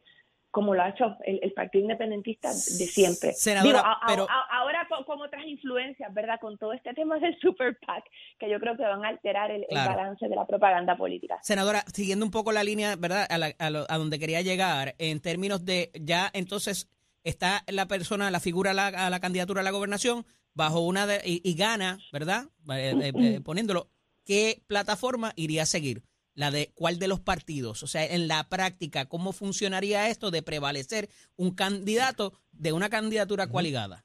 como 0.56 0.74
lo 0.74 0.84
ha 0.84 0.88
hecho 0.88 1.18
el, 1.26 1.52
Partido 1.52 1.82
Independentista 1.82 2.48
de 2.48 2.56
siempre. 2.56 3.34
Senadora, 3.34 3.98
pero... 4.08 4.26
ahora 4.50 4.88
con, 5.06 5.22
otras 5.22 5.46
influencias, 5.46 6.14
¿verdad? 6.14 6.40
Con 6.40 6.58
todo 6.58 6.72
este 6.72 6.94
tema 6.94 7.20
del 7.20 7.38
Super 7.42 7.78
PAC, 7.86 8.06
que 8.40 8.50
yo 8.50 8.58
creo 8.62 8.78
que 8.78 8.84
van 8.84 9.04
a 9.04 9.10
alterar 9.10 9.52
el, 9.52 9.66
balance 9.70 10.30
de 10.30 10.34
la 10.34 10.48
propaganda 10.48 10.96
política. 10.96 11.40
Senadora, 11.42 11.84
siguiendo 11.94 12.24
un 12.24 12.32
poco 12.32 12.54
la 12.54 12.64
línea, 12.64 12.96
¿verdad? 12.96 13.28
A, 13.30 13.66
a, 13.66 13.98
donde 13.98 14.18
quería 14.18 14.42
llegar, 14.44 14.96
en 14.98 15.20
términos 15.20 15.66
de 15.66 15.92
ya 15.94 16.30
entonces 16.32 16.90
está 17.26 17.64
la 17.68 17.88
persona, 17.88 18.32
la 18.32 18.40
figura 18.40 18.72
a 18.72 19.10
la, 19.10 19.20
candidatura 19.20 19.60
a 19.60 19.64
la 19.64 19.72
gobernación 19.72 20.26
bajo 20.56 20.80
una 20.80 21.06
de, 21.06 21.22
y, 21.24 21.54
gana, 21.54 22.00
¿verdad? 22.12 22.46
Eh, 22.72 22.94
eh, 23.00 23.12
eh, 23.16 23.42
poniéndolo, 23.42 23.90
¿qué 24.26 24.64
plataforma 24.68 25.34
iría 25.36 25.64
a 25.64 25.68
seguir? 25.68 26.02
la 26.38 26.52
de 26.52 26.68
cuál 26.76 27.00
de 27.00 27.08
los 27.08 27.22
partidos, 27.22 27.82
o 27.82 27.88
sea, 27.88 28.06
en 28.06 28.28
la 28.28 28.44
práctica, 28.50 29.06
cómo 29.06 29.32
funcionaría 29.32 30.10
esto 30.10 30.32
de 30.32 30.44
prevalecer 30.44 31.08
un 31.38 31.56
candidato 31.56 32.34
de 32.52 32.74
una 32.74 32.90
candidatura 32.90 33.48
coaligada. 33.48 34.04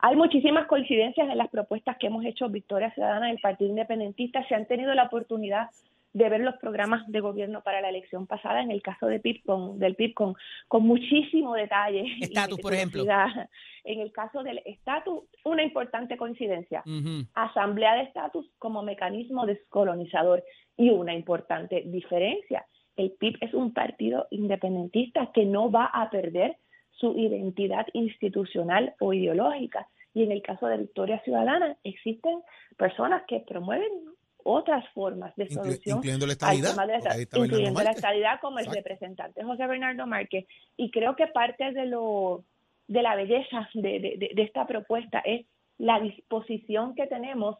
Hay 0.00 0.16
muchísimas 0.16 0.66
coincidencias 0.66 1.30
en 1.30 1.38
las 1.38 1.48
propuestas 1.48 1.98
que 2.00 2.08
hemos 2.08 2.24
hecho 2.24 2.48
Victoria 2.48 2.92
Ciudadana 2.94 3.28
del 3.28 3.38
Partido 3.38 3.70
Independentista. 3.70 4.44
Se 4.48 4.56
han 4.56 4.66
tenido 4.66 4.92
la 4.94 5.04
oportunidad 5.04 5.68
de 6.16 6.30
ver 6.30 6.40
los 6.40 6.56
programas 6.56 7.06
de 7.08 7.20
gobierno 7.20 7.60
para 7.62 7.82
la 7.82 7.90
elección 7.90 8.26
pasada, 8.26 8.62
en 8.62 8.70
el 8.70 8.80
caso 8.80 9.06
de 9.06 9.18
del 9.18 9.96
PIB 9.96 10.14
con, 10.14 10.34
con 10.66 10.82
muchísimo 10.82 11.52
detalle. 11.52 12.06
Estatus, 12.22 12.58
por 12.58 12.72
ejemplo. 12.72 13.04
En 13.84 14.00
el 14.00 14.10
caso 14.10 14.42
del 14.42 14.60
estatus, 14.64 15.24
una 15.44 15.62
importante 15.62 16.16
coincidencia. 16.16 16.82
Asamblea 17.34 17.94
de 17.96 18.02
estatus 18.02 18.50
como 18.58 18.82
mecanismo 18.82 19.46
descolonizador. 19.46 20.42
Y 20.76 20.90
una 20.90 21.14
importante 21.14 21.84
diferencia, 21.86 22.66
el 22.96 23.12
PIB 23.12 23.36
es 23.42 23.54
un 23.54 23.72
partido 23.72 24.26
independentista 24.30 25.30
que 25.32 25.44
no 25.44 25.70
va 25.70 25.84
a 25.84 26.10
perder 26.10 26.56
su 26.92 27.16
identidad 27.16 27.86
institucional 27.92 28.94
o 29.00 29.12
ideológica. 29.12 29.86
Y 30.14 30.24
en 30.24 30.32
el 30.32 30.42
caso 30.42 30.66
de 30.66 30.78
Victoria 30.78 31.20
Ciudadana 31.24 31.76
existen 31.84 32.40
personas 32.76 33.22
que 33.28 33.40
promueven 33.40 33.90
otras 34.46 34.84
formas 34.94 35.34
de 35.36 35.48
solución. 35.48 35.98
Incluyendo 35.98 36.26
la 36.26 36.32
estabilidad. 36.32 36.74
incluyendo 37.18 37.82
la 37.82 37.90
estabilidad 37.90 38.40
como 38.40 38.58
el 38.58 38.66
representante 38.66 39.42
José 39.44 39.66
Bernardo 39.66 40.06
Márquez. 40.06 40.46
Y 40.76 40.90
creo 40.90 41.16
que 41.16 41.26
parte 41.26 41.72
de 41.72 41.86
lo 41.86 42.44
de 42.88 43.02
la 43.02 43.16
belleza 43.16 43.68
de 43.74 44.30
esta 44.36 44.66
propuesta 44.66 45.18
es 45.24 45.44
la 45.78 46.00
disposición 46.00 46.94
que 46.94 47.06
tenemos 47.06 47.56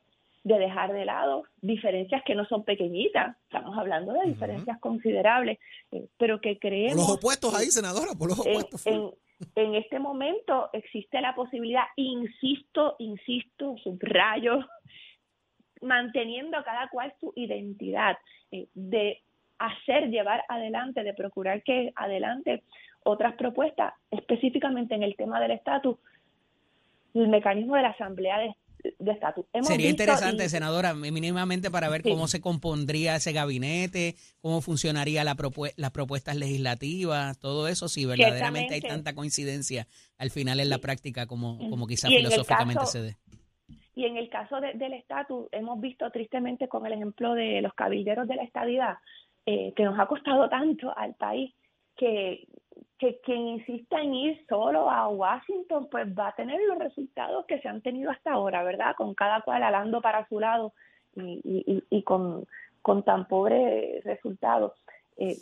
de 0.47 0.61
dejar 0.61 0.93
de 0.93 1.05
lado 1.05 1.43
diferencias 1.61 2.23
que 2.25 2.37
no 2.37 2.47
son 2.47 2.63
pequeñitas, 2.63 3.37
estamos 3.43 3.77
hablando 3.77 4.13
de 4.13 4.29
diferencias 4.29 4.79
considerables, 4.79 5.59
eh, 5.91 6.07
pero 6.19 6.41
que 6.41 6.57
creemos... 6.61 6.95
Por 6.95 7.09
los 7.09 7.17
opuestos 7.17 7.53
ahí, 7.53 7.67
senadora, 7.67 8.13
por 8.17 8.29
los 8.29 8.39
opuestos. 8.39 8.87
En, 8.87 9.11
en, 9.57 9.75
este 9.75 9.99
momento 9.99 10.71
existe 10.73 11.21
la 11.21 11.35
posibilidad, 11.35 11.83
insisto, 11.97 12.95
insisto, 13.01 13.75
subrayo, 13.83 14.61
manteniendo 15.83 16.63
cada 16.65 16.89
cual 16.89 17.13
su 17.21 17.33
identidad, 17.37 18.17
eh, 18.51 18.67
de 18.75 19.23
hacer, 19.59 20.09
llevar 20.11 20.45
adelante, 20.49 21.03
de 21.03 21.15
procurar 21.15 21.63
que 21.63 21.93
adelante 21.97 22.63
otras 23.05 23.35
propuestas, 23.35 23.95
específicamente 24.11 24.95
en 24.95 25.03
el 25.03 25.17
tema 25.17 25.41
del 25.41 25.53
estatus, 25.53 25.97
el 27.15 27.29
mecanismo 27.29 27.77
de 27.77 27.83
la 27.83 27.91
asamblea 27.91 28.39
de 28.39 28.55
de 28.99 29.13
estatus. 29.13 29.45
Sería 29.63 29.91
interesante, 29.91 30.49
senadora, 30.49 30.95
mínimamente 30.95 31.71
para 31.71 31.89
ver 31.89 32.03
cómo 32.03 32.29
se 32.29 32.41
compondría 32.41 33.17
ese 33.17 33.33
gabinete, 33.33 34.17
cómo 34.41 34.61
funcionaría 34.61 35.25
la 35.25 35.37
las 35.77 35.91
propuestas 35.91 36.37
legislativas, 36.37 37.39
todo 37.39 37.69
eso, 37.69 37.89
si 37.89 38.05
verdaderamente 38.05 38.75
hay 38.75 38.81
tanta 38.81 39.15
coincidencia 39.15 39.87
al 40.19 40.31
final 40.31 40.61
en 40.61 40.71
la 40.71 40.79
práctica 40.79 41.27
como, 41.27 41.59
como 41.71 41.87
quizás 41.87 42.11
filosóficamente 42.11 42.87
se 42.87 43.03
dé. 43.03 43.17
Y 43.97 44.05
en 44.05 44.17
el 44.17 44.29
caso 44.29 44.61
del 44.61 44.93
estatus, 44.93 45.49
hemos 45.51 45.81
visto 45.81 46.09
tristemente 46.11 46.69
con 46.69 46.87
el 46.87 46.93
ejemplo 46.93 47.35
de 47.35 47.61
los 47.63 47.75
cabilderos 47.75 48.29
de 48.29 48.37
la 48.37 48.43
estadidad, 48.45 48.99
eh, 49.47 49.73
que 49.75 49.85
nos 49.85 49.99
ha 49.99 50.07
costado 50.07 50.49
tanto 50.49 50.97
al 50.97 51.15
país, 51.15 51.53
que 51.97 52.47
que 52.99 53.21
quien 53.21 53.41
insista 53.49 54.01
en 54.01 54.15
ir 54.15 54.47
solo 54.49 54.91
a 54.91 55.09
Washington, 55.09 55.89
pues 55.91 56.07
va 56.19 56.29
a 56.29 56.35
tener 56.35 56.61
los 56.67 56.79
resultados 56.79 57.45
que 57.47 57.61
se 57.61 57.69
han 57.69 57.83
tenido 57.83 58.11
hasta 58.11 58.33
ahora, 58.33 58.63
¿verdad? 58.63 58.95
Con 58.97 59.15
cada 59.15 59.43
cual 59.43 59.63
alando 59.63 60.01
para 60.01 60.27
su 60.29 60.41
lado 60.41 60.73
y, 61.15 61.83
y, 61.91 62.03
con, 62.03 62.47
con, 62.83 63.03
tan 63.03 63.27
pobres 63.29 64.03
resultados. 64.05 64.73
Eh, 65.19 65.37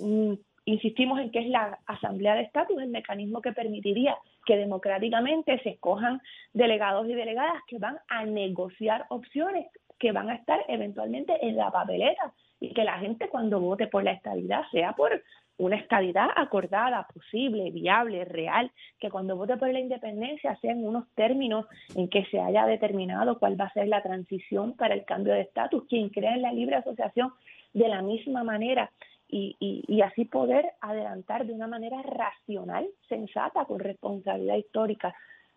insistimos 0.65 1.21
en 1.21 1.31
que 1.31 1.41
es 1.41 1.49
la 1.49 1.79
Asamblea 1.87 2.35
de 2.35 2.43
Estatus 2.43 2.81
el 2.81 2.89
mecanismo 2.89 3.41
que 3.41 3.53
permitiría 3.53 4.17
que 4.47 4.57
democráticamente 4.57 5.59
se 5.63 5.71
escojan 5.71 6.21
delegados 6.53 7.09
y 7.09 7.15
delegadas 7.15 7.63
que 7.67 7.79
van 7.79 7.99
a 8.09 8.25
negociar 8.25 9.07
opciones 9.11 9.67
que 9.99 10.13
van 10.13 10.29
a 10.31 10.35
estar 10.35 10.61
eventualmente 10.69 11.35
en 11.47 11.57
la 11.57 11.71
papeleta 11.71 12.33
y 12.61 12.73
que 12.73 12.85
la 12.85 12.99
gente 12.99 13.29
cuando 13.29 13.61
vote 13.61 13.87
por 13.87 14.05
la 14.05 14.13
estabilidad 14.13 14.63
sea 14.71 14.93
por 14.93 15.23
una 15.57 15.77
estabilidad 15.77 16.29
acordada, 16.35 17.07
posible, 17.15 17.71
viable, 17.71 18.25
real, 18.25 18.73
que 18.99 19.09
cuando 19.09 19.37
vote 19.37 19.57
por 19.57 19.73
la 19.73 19.79
independencia 19.79 20.57
sean 20.57 20.85
unos 20.85 21.09
términos 21.15 21.67
en 21.95 22.09
que 22.09 22.25
se 22.27 22.41
haya 22.41 22.67
determinado 22.67 23.39
cuál 23.39 23.61
va 23.61 23.67
a 23.67 23.73
ser 23.73 23.87
la 23.87 24.03
transición 24.03 24.75
para 24.77 24.95
el 24.95 25.05
cambio 25.05 25.33
de 25.33 25.43
estatus, 25.43 25.85
quien 25.89 26.09
crea 26.09 26.35
en 26.35 26.43
la 26.43 26.53
libre 26.53 26.77
asociación 26.77 27.33
de 27.73 27.89
la 27.89 28.03
misma 28.03 28.43
manera 28.43 28.91
y, 29.35 29.85
y, 29.89 30.01
así 30.03 30.25
poder 30.25 30.65
adelantar 30.81 31.45
de 31.47 31.53
una 31.53 31.67
manera 31.67 32.01
racional, 32.03 32.87
sensata, 33.09 33.65
con 33.65 33.81
responsabilidad 33.81 34.57
histórica 34.57 35.15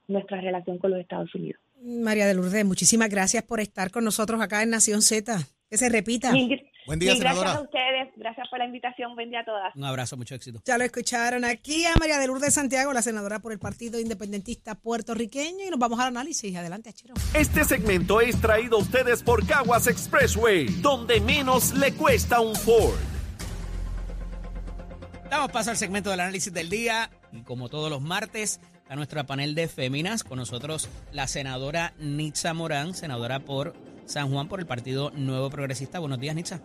nuestra 0.07 0.41
relación 0.41 0.79
con 0.79 0.91
los 0.91 0.99
Estados 0.99 1.33
Unidos. 1.35 1.61
María 1.83 2.25
de 2.25 2.33
Lourdes, 2.33 2.65
muchísimas 2.65 3.09
gracias 3.09 3.43
por 3.43 3.59
estar 3.59 3.91
con 3.91 4.03
nosotros 4.03 4.41
acá 4.41 4.63
en 4.63 4.71
Nación 4.71 5.01
Z. 5.01 5.37
Que 5.69 5.77
se 5.77 5.89
repita. 5.89 6.31
Buen 6.87 6.99
día, 6.99 7.13
Gracias 7.19 7.45
a 7.45 7.61
ustedes, 7.61 8.13
gracias 8.15 8.47
por 8.49 8.59
la 8.59 8.65
invitación, 8.65 9.13
buen 9.15 9.29
día 9.29 9.41
a 9.41 9.45
todas. 9.45 9.75
Un 9.75 9.83
abrazo, 9.83 10.15
mucho 10.15 10.33
éxito. 10.33 10.61
Ya 10.63 10.77
lo 10.77 10.85
escucharon 10.85 11.43
aquí 11.43 11.83
a 11.83 11.93
María 11.99 12.17
de 12.17 12.27
Lourdes 12.27 12.53
Santiago, 12.53 12.93
la 12.93 13.01
senadora 13.01 13.39
por 13.39 13.51
el 13.51 13.59
Partido 13.59 13.99
Independentista 13.99 14.75
Puertorriqueño, 14.75 15.65
y 15.67 15.69
nos 15.69 15.77
vamos 15.77 15.99
al 15.99 16.07
análisis. 16.07 16.55
Adelante, 16.55 16.89
Achero. 16.89 17.15
Este 17.33 17.65
segmento 17.65 18.21
es 18.21 18.39
traído 18.39 18.77
a 18.77 18.79
ustedes 18.79 19.21
por 19.21 19.45
Caguas 19.45 19.87
Expressway, 19.87 20.67
donde 20.81 21.19
menos 21.19 21.73
le 21.73 21.93
cuesta 21.93 22.39
un 22.39 22.55
Ford. 22.55 23.16
Damos 25.29 25.51
paso 25.51 25.71
al 25.71 25.77
segmento 25.77 26.09
del 26.09 26.21
análisis 26.21 26.53
del 26.53 26.69
día, 26.69 27.09
y 27.33 27.41
como 27.41 27.67
todos 27.67 27.89
los 27.89 28.01
martes, 28.01 28.61
a 28.87 28.95
nuestro 28.95 29.25
panel 29.25 29.55
de 29.55 29.67
féminas, 29.67 30.23
con 30.23 30.37
nosotros 30.37 30.89
la 31.11 31.27
senadora 31.27 31.93
Nitza 31.99 32.53
Morán, 32.53 32.93
senadora 32.93 33.39
por 33.39 33.73
San 34.05 34.31
Juan 34.31 34.47
por 34.47 34.61
el 34.61 34.65
Partido 34.65 35.11
Nuevo 35.11 35.49
Progresista. 35.49 35.99
Buenos 35.99 36.19
días, 36.21 36.33
Nitza. 36.33 36.61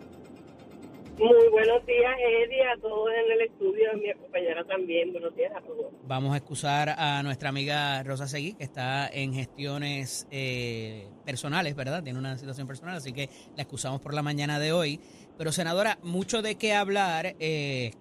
Muy 1.17 1.49
buenos 1.51 1.85
días, 1.85 2.15
Eddie, 2.17 2.63
a 2.65 2.77
todos 2.81 3.09
en 3.11 3.31
el 3.33 3.41
estudio, 3.41 3.91
a 3.91 3.95
mi 3.95 4.11
compañera 4.13 4.63
también. 4.63 5.11
Buenos 5.11 5.35
días 5.35 5.51
a 5.55 5.61
todos. 5.61 5.91
Vamos 6.05 6.33
a 6.33 6.37
excusar 6.37 6.89
a 6.97 7.21
nuestra 7.21 7.49
amiga 7.49 8.01
Rosa 8.03 8.27
Seguí, 8.27 8.53
que 8.53 8.63
está 8.63 9.07
en 9.09 9.33
gestiones 9.33 10.25
eh, 10.31 11.09
personales, 11.25 11.75
¿verdad? 11.75 12.01
Tiene 12.01 12.17
una 12.17 12.37
situación 12.37 12.65
personal, 12.65 12.95
así 12.95 13.11
que 13.11 13.29
la 13.57 13.63
excusamos 13.63 13.99
por 13.99 14.13
la 14.13 14.23
mañana 14.23 14.57
de 14.57 14.71
hoy. 14.71 15.01
Pero, 15.37 15.51
senadora, 15.51 15.99
mucho 16.01 16.41
de 16.41 16.55
qué 16.55 16.73
hablar 16.73 17.35
eh, 17.39 17.91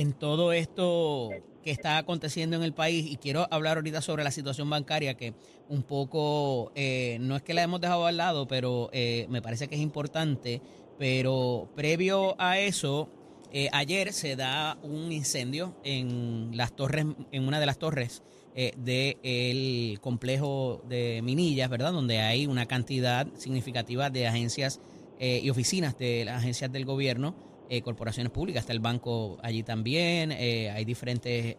en 0.00 0.12
todo 0.12 0.52
esto 0.52 1.30
que 1.64 1.72
está 1.72 1.98
aconteciendo 1.98 2.56
en 2.56 2.62
el 2.62 2.72
país 2.72 3.10
y 3.10 3.16
quiero 3.16 3.48
hablar 3.50 3.78
ahorita 3.78 4.00
sobre 4.00 4.22
la 4.22 4.30
situación 4.30 4.70
bancaria 4.70 5.14
que 5.14 5.34
un 5.68 5.82
poco, 5.82 6.70
eh, 6.76 7.18
no 7.20 7.34
es 7.34 7.42
que 7.42 7.54
la 7.54 7.62
hemos 7.62 7.80
dejado 7.80 8.06
al 8.06 8.16
lado, 8.16 8.46
pero 8.46 8.90
me 8.92 9.42
parece 9.42 9.66
que 9.66 9.74
es 9.74 9.80
importante 9.80 10.62
pero 10.98 11.68
previo 11.74 12.40
a 12.40 12.58
eso, 12.58 13.08
eh, 13.52 13.68
ayer 13.72 14.12
se 14.12 14.36
da 14.36 14.78
un 14.82 15.12
incendio 15.12 15.76
en 15.84 16.50
las 16.54 16.74
torres, 16.74 17.06
en 17.32 17.46
una 17.46 17.60
de 17.60 17.66
las 17.66 17.78
torres 17.78 18.22
eh, 18.54 18.72
del 18.76 20.00
complejo 20.00 20.82
de 20.88 21.20
Minillas, 21.22 21.68
¿verdad? 21.68 21.92
Donde 21.92 22.20
hay 22.20 22.46
una 22.46 22.66
cantidad 22.66 23.26
significativa 23.34 24.10
de 24.10 24.26
agencias 24.26 24.80
eh, 25.18 25.40
y 25.42 25.50
oficinas 25.50 25.98
de 25.98 26.24
las 26.24 26.38
agencias 26.38 26.72
del 26.72 26.84
gobierno, 26.84 27.34
corporaciones 27.82 28.32
públicas, 28.32 28.62
está 28.62 28.72
el 28.72 28.80
banco 28.80 29.38
allí 29.42 29.62
también, 29.62 30.32
hay 30.32 30.84
diferentes, 30.84 31.56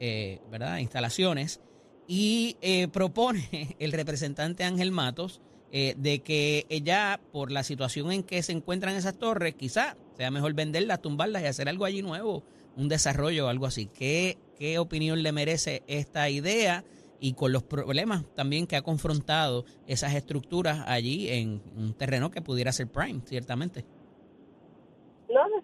¿verdad? 0.50 0.78
Instalaciones 0.78 1.60
y 2.08 2.56
propone 2.92 3.76
el 3.80 3.92
representante 3.92 4.64
Ángel 4.64 4.92
Matos 4.92 5.42
eh, 5.72 5.96
de 5.98 6.20
que 6.20 6.66
ella, 6.70 7.20
por 7.34 7.52
la 7.52 7.62
situación 7.64 8.12
en 8.12 8.24
que 8.24 8.42
se 8.42 8.54
encuentran 8.54 8.96
esas 8.96 9.18
torres, 9.18 9.56
quizá 9.56 9.98
sea 10.16 10.32
mejor 10.32 10.54
venderlas, 10.54 11.02
tumbarlas 11.02 11.44
y 11.44 11.46
hacer 11.46 11.68
algo 11.68 11.84
allí 11.84 12.02
nuevo, 12.02 12.44
un 12.78 12.88
desarrollo 12.88 13.46
o 13.46 13.50
algo 13.50 13.66
así. 13.66 13.88
¿Qué, 13.88 14.38
¿Qué 14.58 14.80
opinión 14.80 15.22
le 15.24 15.32
merece 15.34 15.84
esta 15.88 16.30
idea 16.30 16.86
y 17.20 17.34
con 17.34 17.52
los 17.52 17.64
problemas 17.64 18.24
también 18.34 18.66
que 18.66 18.78
ha 18.78 18.82
confrontado 18.82 19.66
esas 19.88 20.14
estructuras 20.16 20.86
allí 20.88 21.30
en 21.30 21.62
un 21.76 21.94
terreno 21.94 22.32
que 22.32 22.42
pudiera 22.42 22.72
ser 22.72 22.88
prime, 22.88 23.22
ciertamente? 23.26 23.84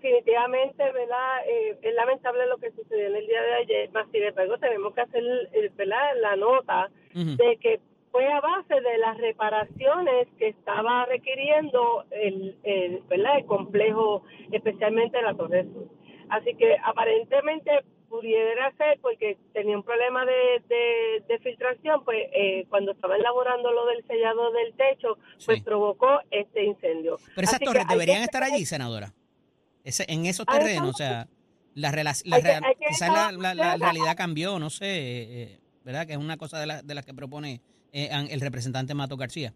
Definitivamente, 0.04 0.84
¿verdad? 0.92 1.48
Eh, 1.48 1.78
es 1.82 1.96
lamentable 1.96 2.46
lo 2.48 2.58
que 2.58 2.72
sucedió 2.72 3.08
en 3.08 3.16
el 3.16 3.26
día 3.26 3.42
de 3.42 3.54
ayer, 3.54 3.92
más 3.94 4.06
sin 4.12 4.22
embargo 4.22 4.58
tenemos 4.58 4.94
que 4.94 5.00
hacer, 5.00 5.24
¿verdad? 5.78 6.18
La 6.20 6.36
nota 6.36 6.90
de 7.14 7.58
que 7.62 7.80
fue 8.12 8.28
a 8.28 8.42
base 8.42 8.82
de 8.82 8.98
las 8.98 9.18
reparaciones 9.18 10.28
que 10.38 10.50
estaba 10.50 11.06
requiriendo 11.06 12.04
el, 12.12 12.58
el, 12.64 13.02
el 13.10 13.46
complejo, 13.46 14.24
especialmente 14.52 15.22
la 15.22 15.36
Torre 15.36 15.64
Sur. 15.72 15.88
Así 16.28 16.54
que 16.56 16.76
aparentemente 16.84 17.72
pudiera 18.10 18.74
ser 18.76 19.00
porque 19.02 19.38
tenía 19.54 19.78
un 19.78 19.84
problema 19.84 20.26
de, 20.26 21.24
de, 21.28 21.40
filtración, 21.40 22.04
pues 22.04 22.28
eh, 22.34 22.66
cuando 22.70 22.92
estaba 22.92 23.16
elaborando 23.16 23.72
lo 23.72 23.86
del 23.86 24.06
sellado 24.06 24.52
del 24.52 24.74
techo, 24.74 25.18
pues 25.46 25.64
provocó 25.64 26.20
este 26.30 26.66
incendio. 26.66 27.20
Pero 27.36 27.46
esas 27.48 27.60
torres 27.62 27.88
deberían 27.88 28.22
estar 28.22 28.44
allí, 28.44 28.66
senadora. 28.66 29.14
Ese, 29.84 30.06
en 30.08 30.26
esos 30.26 30.46
terrenos, 30.46 30.90
o 30.90 30.98
sea, 30.98 31.28
la, 31.76 31.92
la, 31.92 32.14
quizás 32.88 33.10
la, 33.38 33.54
la, 33.54 33.78
realidad 33.78 34.16
cambió, 34.16 34.60
no 34.60 34.70
sé, 34.70 34.86
eh, 34.86 35.60
¿verdad? 35.84 36.08
Que 36.08 36.14
es 36.14 36.20
una 36.20 36.38
cosa 36.38 36.60
de, 36.60 36.82
de 36.84 36.96
las 36.96 37.06
que 37.06 37.14
propone 37.14 37.62
eh, 37.94 38.10
el 38.30 38.42
representante 38.42 38.94
Mato 38.96 39.18
García? 39.18 39.54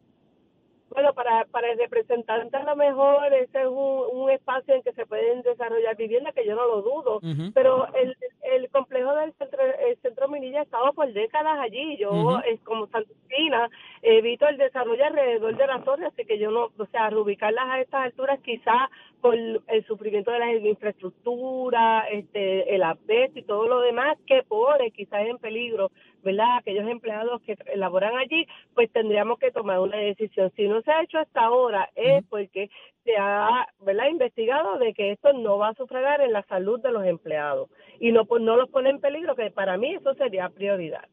Bueno, 0.89 1.13
para, 1.13 1.46
para 1.46 1.72
el 1.72 1.77
representante 1.77 2.56
a 2.56 2.63
lo 2.63 2.75
mejor 2.75 3.34
ese 3.34 3.62
es 3.62 3.67
un, 3.67 4.30
espacio 4.30 4.76
en 4.76 4.84
que 4.84 4.91
se 4.93 5.06
pueden 5.06 5.41
desarrollar 5.41 5.95
viviendas, 5.95 6.34
que 6.34 6.45
yo 6.45 6.56
no 6.56 6.67
lo 6.67 6.82
dudo, 6.82 7.21
pero 7.54 7.88
el, 7.95 8.15
el 8.41 8.69
complejo 8.69 9.15
del 9.15 9.34
centro, 9.34 9.60
el 9.62 9.97
centro 10.02 10.28
Minilla 10.28 10.60
ha 10.60 10.63
estado 10.63 10.93
por 10.93 11.12
décadas 11.12 11.60
allí. 11.60 11.97
Yo, 11.97 12.39
es 12.45 12.60
como 12.62 12.88
Santina, 12.88 13.69
he 14.02 14.21
visto 14.21 14.47
el 14.47 14.58
desarrollo 14.58 15.06
alrededor 15.06 15.56
de 15.56 15.67
la 15.67 15.82
torre, 15.84 16.06
así 16.06 16.26
que 16.26 16.38
yo 16.38 16.52
no, 16.52 16.69
o 16.78 16.86
sea, 16.91 17.10
reubicarlas 17.10 17.65
a 17.69 17.82
estas 17.82 18.06
alturas 18.06 18.39
quizás 18.41 18.89
por 19.21 19.36
el 19.36 19.86
sufrimiento 19.88 20.32
de 20.32 20.39
la 20.39 20.54
infraestructura, 20.54 22.08
este, 22.10 22.76
el 22.76 22.84
asbesto 22.84 23.39
y 23.39 23.43
todo 23.43 23.67
lo 23.67 23.82
demás 23.82 24.17
que 24.26 24.43
pone 24.43 24.91
quizás 24.91 25.21
en 25.26 25.38
peligro, 25.38 25.91
¿verdad? 26.23 26.58
Aquellos 26.58 26.88
empleados 26.88 27.41
que 27.41 27.58
elaboran 27.73 28.15
allí, 28.17 28.47
pues 28.73 28.91
tendríamos 28.91 29.39
que 29.39 29.51
tomar 29.51 29.80
una 29.80 29.97
decisión. 29.97 30.51
Si 30.56 30.67
no 30.67 30.82
se 30.82 30.91
ha 30.91 31.03
hecho 31.03 31.19
hasta 31.19 31.41
ahora 31.41 31.89
es 31.95 32.25
porque 32.30 32.69
se 33.03 33.15
ha, 33.17 33.67
¿verdad? 33.80 34.10
Investigado 34.10 34.77
de 34.80 34.93
que 34.93 35.12
esto 35.12 35.34
no 35.34 35.58
va 35.58 35.69
a 35.69 35.75
sufragar 35.75 36.21
en 36.21 36.34
la 36.34 36.43
salud 36.43 36.82
de 36.82 36.91
los 36.91 37.06
empleados 37.06 37.69
y 37.99 38.12
no, 38.12 38.25
pues, 38.25 38.41
no 38.41 38.58
los 38.58 38.69
pone 38.69 38.89
en 38.89 38.99
peligro, 38.99 39.36
que 39.36 39.51
para 39.51 39.77
mí 39.77 39.95
eso 39.95 40.13
sería 40.15 40.49
prioridad. 40.49 41.08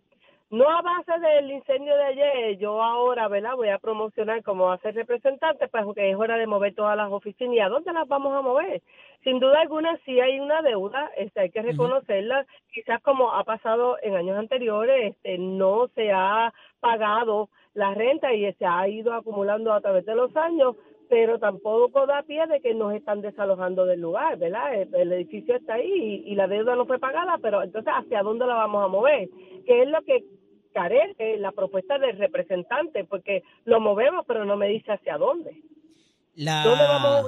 No 0.54 0.70
a 0.70 0.82
base 0.82 1.18
del 1.18 1.50
incendio 1.50 1.96
de 1.96 2.04
ayer, 2.04 2.58
yo 2.58 2.80
ahora, 2.80 3.26
¿verdad? 3.26 3.56
Voy 3.56 3.70
a 3.70 3.80
promocionar 3.80 4.40
como 4.44 4.70
a 4.70 4.78
ser 4.78 4.94
representante, 4.94 5.66
pues 5.66 5.82
porque 5.82 6.08
es 6.08 6.16
hora 6.16 6.36
de 6.36 6.46
mover 6.46 6.76
todas 6.76 6.96
las 6.96 7.10
oficinas. 7.10 7.56
¿Y 7.56 7.58
a 7.58 7.68
dónde 7.68 7.92
las 7.92 8.06
vamos 8.06 8.32
a 8.36 8.40
mover? 8.40 8.80
Sin 9.24 9.40
duda 9.40 9.62
alguna 9.62 9.98
sí 10.04 10.20
hay 10.20 10.38
una 10.38 10.62
deuda, 10.62 11.10
este, 11.16 11.40
hay 11.40 11.50
que 11.50 11.60
reconocerla. 11.60 12.46
Quizás 12.72 13.02
como 13.02 13.32
ha 13.32 13.42
pasado 13.42 13.96
en 14.00 14.14
años 14.14 14.38
anteriores, 14.38 15.16
este, 15.16 15.38
no 15.38 15.88
se 15.88 16.12
ha 16.12 16.54
pagado 16.78 17.48
la 17.72 17.92
renta 17.92 18.32
y 18.32 18.52
se 18.52 18.64
ha 18.64 18.86
ido 18.86 19.12
acumulando 19.12 19.72
a 19.72 19.80
través 19.80 20.06
de 20.06 20.14
los 20.14 20.36
años, 20.36 20.76
pero 21.08 21.40
tampoco 21.40 22.06
da 22.06 22.22
pie 22.22 22.46
de 22.46 22.60
que 22.60 22.74
nos 22.74 22.94
están 22.94 23.22
desalojando 23.22 23.86
del 23.86 24.00
lugar, 24.00 24.38
¿verdad? 24.38 24.72
El, 24.72 25.12
edificio 25.14 25.56
está 25.56 25.74
ahí 25.74 26.22
y, 26.24 26.36
la 26.36 26.46
deuda 26.46 26.76
no 26.76 26.86
fue 26.86 27.00
pagada, 27.00 27.38
pero 27.42 27.60
entonces, 27.60 27.92
¿hacia 27.92 28.22
dónde 28.22 28.46
la 28.46 28.54
vamos 28.54 28.84
a 28.84 28.88
mover? 28.88 29.28
¿Qué 29.66 29.82
es 29.82 29.88
lo 29.88 30.00
que 30.02 30.22
carece 30.74 31.38
la 31.38 31.52
propuesta 31.52 31.98
del 31.98 32.18
representante? 32.18 33.04
Porque 33.04 33.42
lo 33.64 33.80
movemos, 33.80 34.26
pero 34.26 34.44
no 34.44 34.56
me 34.56 34.68
dice 34.68 34.92
hacia 34.92 35.16
dónde. 35.16 35.62
La... 36.34 37.24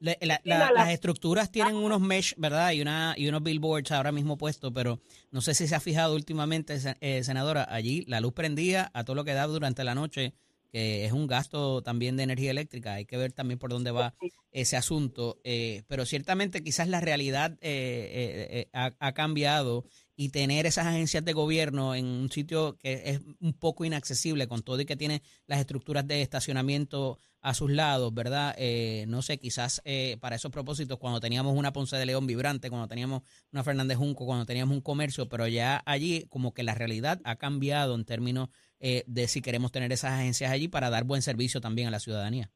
las 0.00 0.90
estructuras 0.90 1.50
tienen 1.50 1.74
unos 1.74 2.00
mesh, 2.00 2.34
¿verdad? 2.36 2.70
Y, 2.70 2.82
una, 2.82 3.14
y 3.16 3.28
unos 3.28 3.42
billboards 3.42 3.90
ahora 3.90 4.12
mismo 4.12 4.38
puestos, 4.38 4.70
pero 4.72 5.00
no 5.32 5.40
sé 5.40 5.54
si 5.54 5.66
se 5.66 5.74
ha 5.74 5.80
fijado 5.80 6.14
últimamente, 6.14 6.76
eh, 7.00 7.24
senadora, 7.24 7.66
allí 7.68 8.04
la 8.06 8.20
luz 8.20 8.32
prendía 8.32 8.90
a 8.94 9.02
todo 9.02 9.16
lo 9.16 9.24
que 9.24 9.34
da 9.34 9.48
durante 9.48 9.82
la 9.82 9.96
noche 9.96 10.34
que 10.70 11.04
es 11.04 11.12
un 11.12 11.26
gasto 11.26 11.82
también 11.82 12.16
de 12.16 12.22
energía 12.22 12.50
eléctrica. 12.50 12.94
Hay 12.94 13.04
que 13.04 13.16
ver 13.16 13.32
también 13.32 13.58
por 13.58 13.70
dónde 13.70 13.90
va 13.90 14.14
ese 14.52 14.76
asunto. 14.76 15.40
Eh, 15.44 15.82
pero 15.88 16.06
ciertamente 16.06 16.62
quizás 16.62 16.88
la 16.88 17.00
realidad 17.00 17.58
eh, 17.60 18.66
eh, 18.66 18.68
ha, 18.72 19.12
cambiado 19.12 19.84
y 20.20 20.28
tener 20.28 20.66
esas 20.66 20.86
agencias 20.86 21.24
de 21.24 21.32
gobierno 21.32 21.94
en 21.94 22.04
un 22.04 22.30
sitio 22.30 22.76
que 22.76 23.04
es 23.06 23.20
un 23.40 23.54
poco 23.54 23.86
inaccesible 23.86 24.46
con 24.48 24.60
todo 24.62 24.78
y 24.78 24.84
que 24.84 24.94
tiene 24.94 25.22
las 25.46 25.60
estructuras 25.60 26.06
de 26.06 26.20
estacionamiento 26.20 27.18
a 27.40 27.54
sus 27.54 27.70
lados, 27.70 28.12
¿verdad? 28.12 28.54
no 29.06 29.22
sé, 29.22 29.38
quizás 29.38 29.80
para 30.20 30.36
esos 30.36 30.52
propósitos, 30.52 30.98
cuando 30.98 31.20
teníamos 31.20 31.56
una 31.56 31.72
Ponce 31.72 31.96
de 31.96 32.04
León 32.04 32.26
vibrante, 32.26 32.68
cuando 32.68 32.86
teníamos 32.86 33.22
una 33.50 33.64
Fernández 33.64 33.96
Junco, 33.96 34.26
cuando 34.26 34.44
teníamos 34.44 34.74
un 34.74 34.82
comercio, 34.82 35.26
pero 35.26 35.48
ya 35.48 35.82
allí 35.86 36.26
como 36.28 36.52
que 36.52 36.64
la 36.64 36.74
realidad 36.74 37.18
ha 37.24 37.36
cambiado 37.36 37.94
en 37.94 38.04
términos 38.04 38.50
eh, 38.78 39.04
de 39.06 39.26
si 39.26 39.40
queremos 39.40 39.72
tener 39.72 39.90
esas 39.90 40.12
agencias 40.12 40.50
allí 40.50 40.68
para 40.68 40.90
dar 40.90 41.04
buen 41.04 41.22
servicio 41.22 41.62
también 41.62 41.88
a 41.88 41.90
la 41.90 42.00
ciudadanía. 42.00 42.50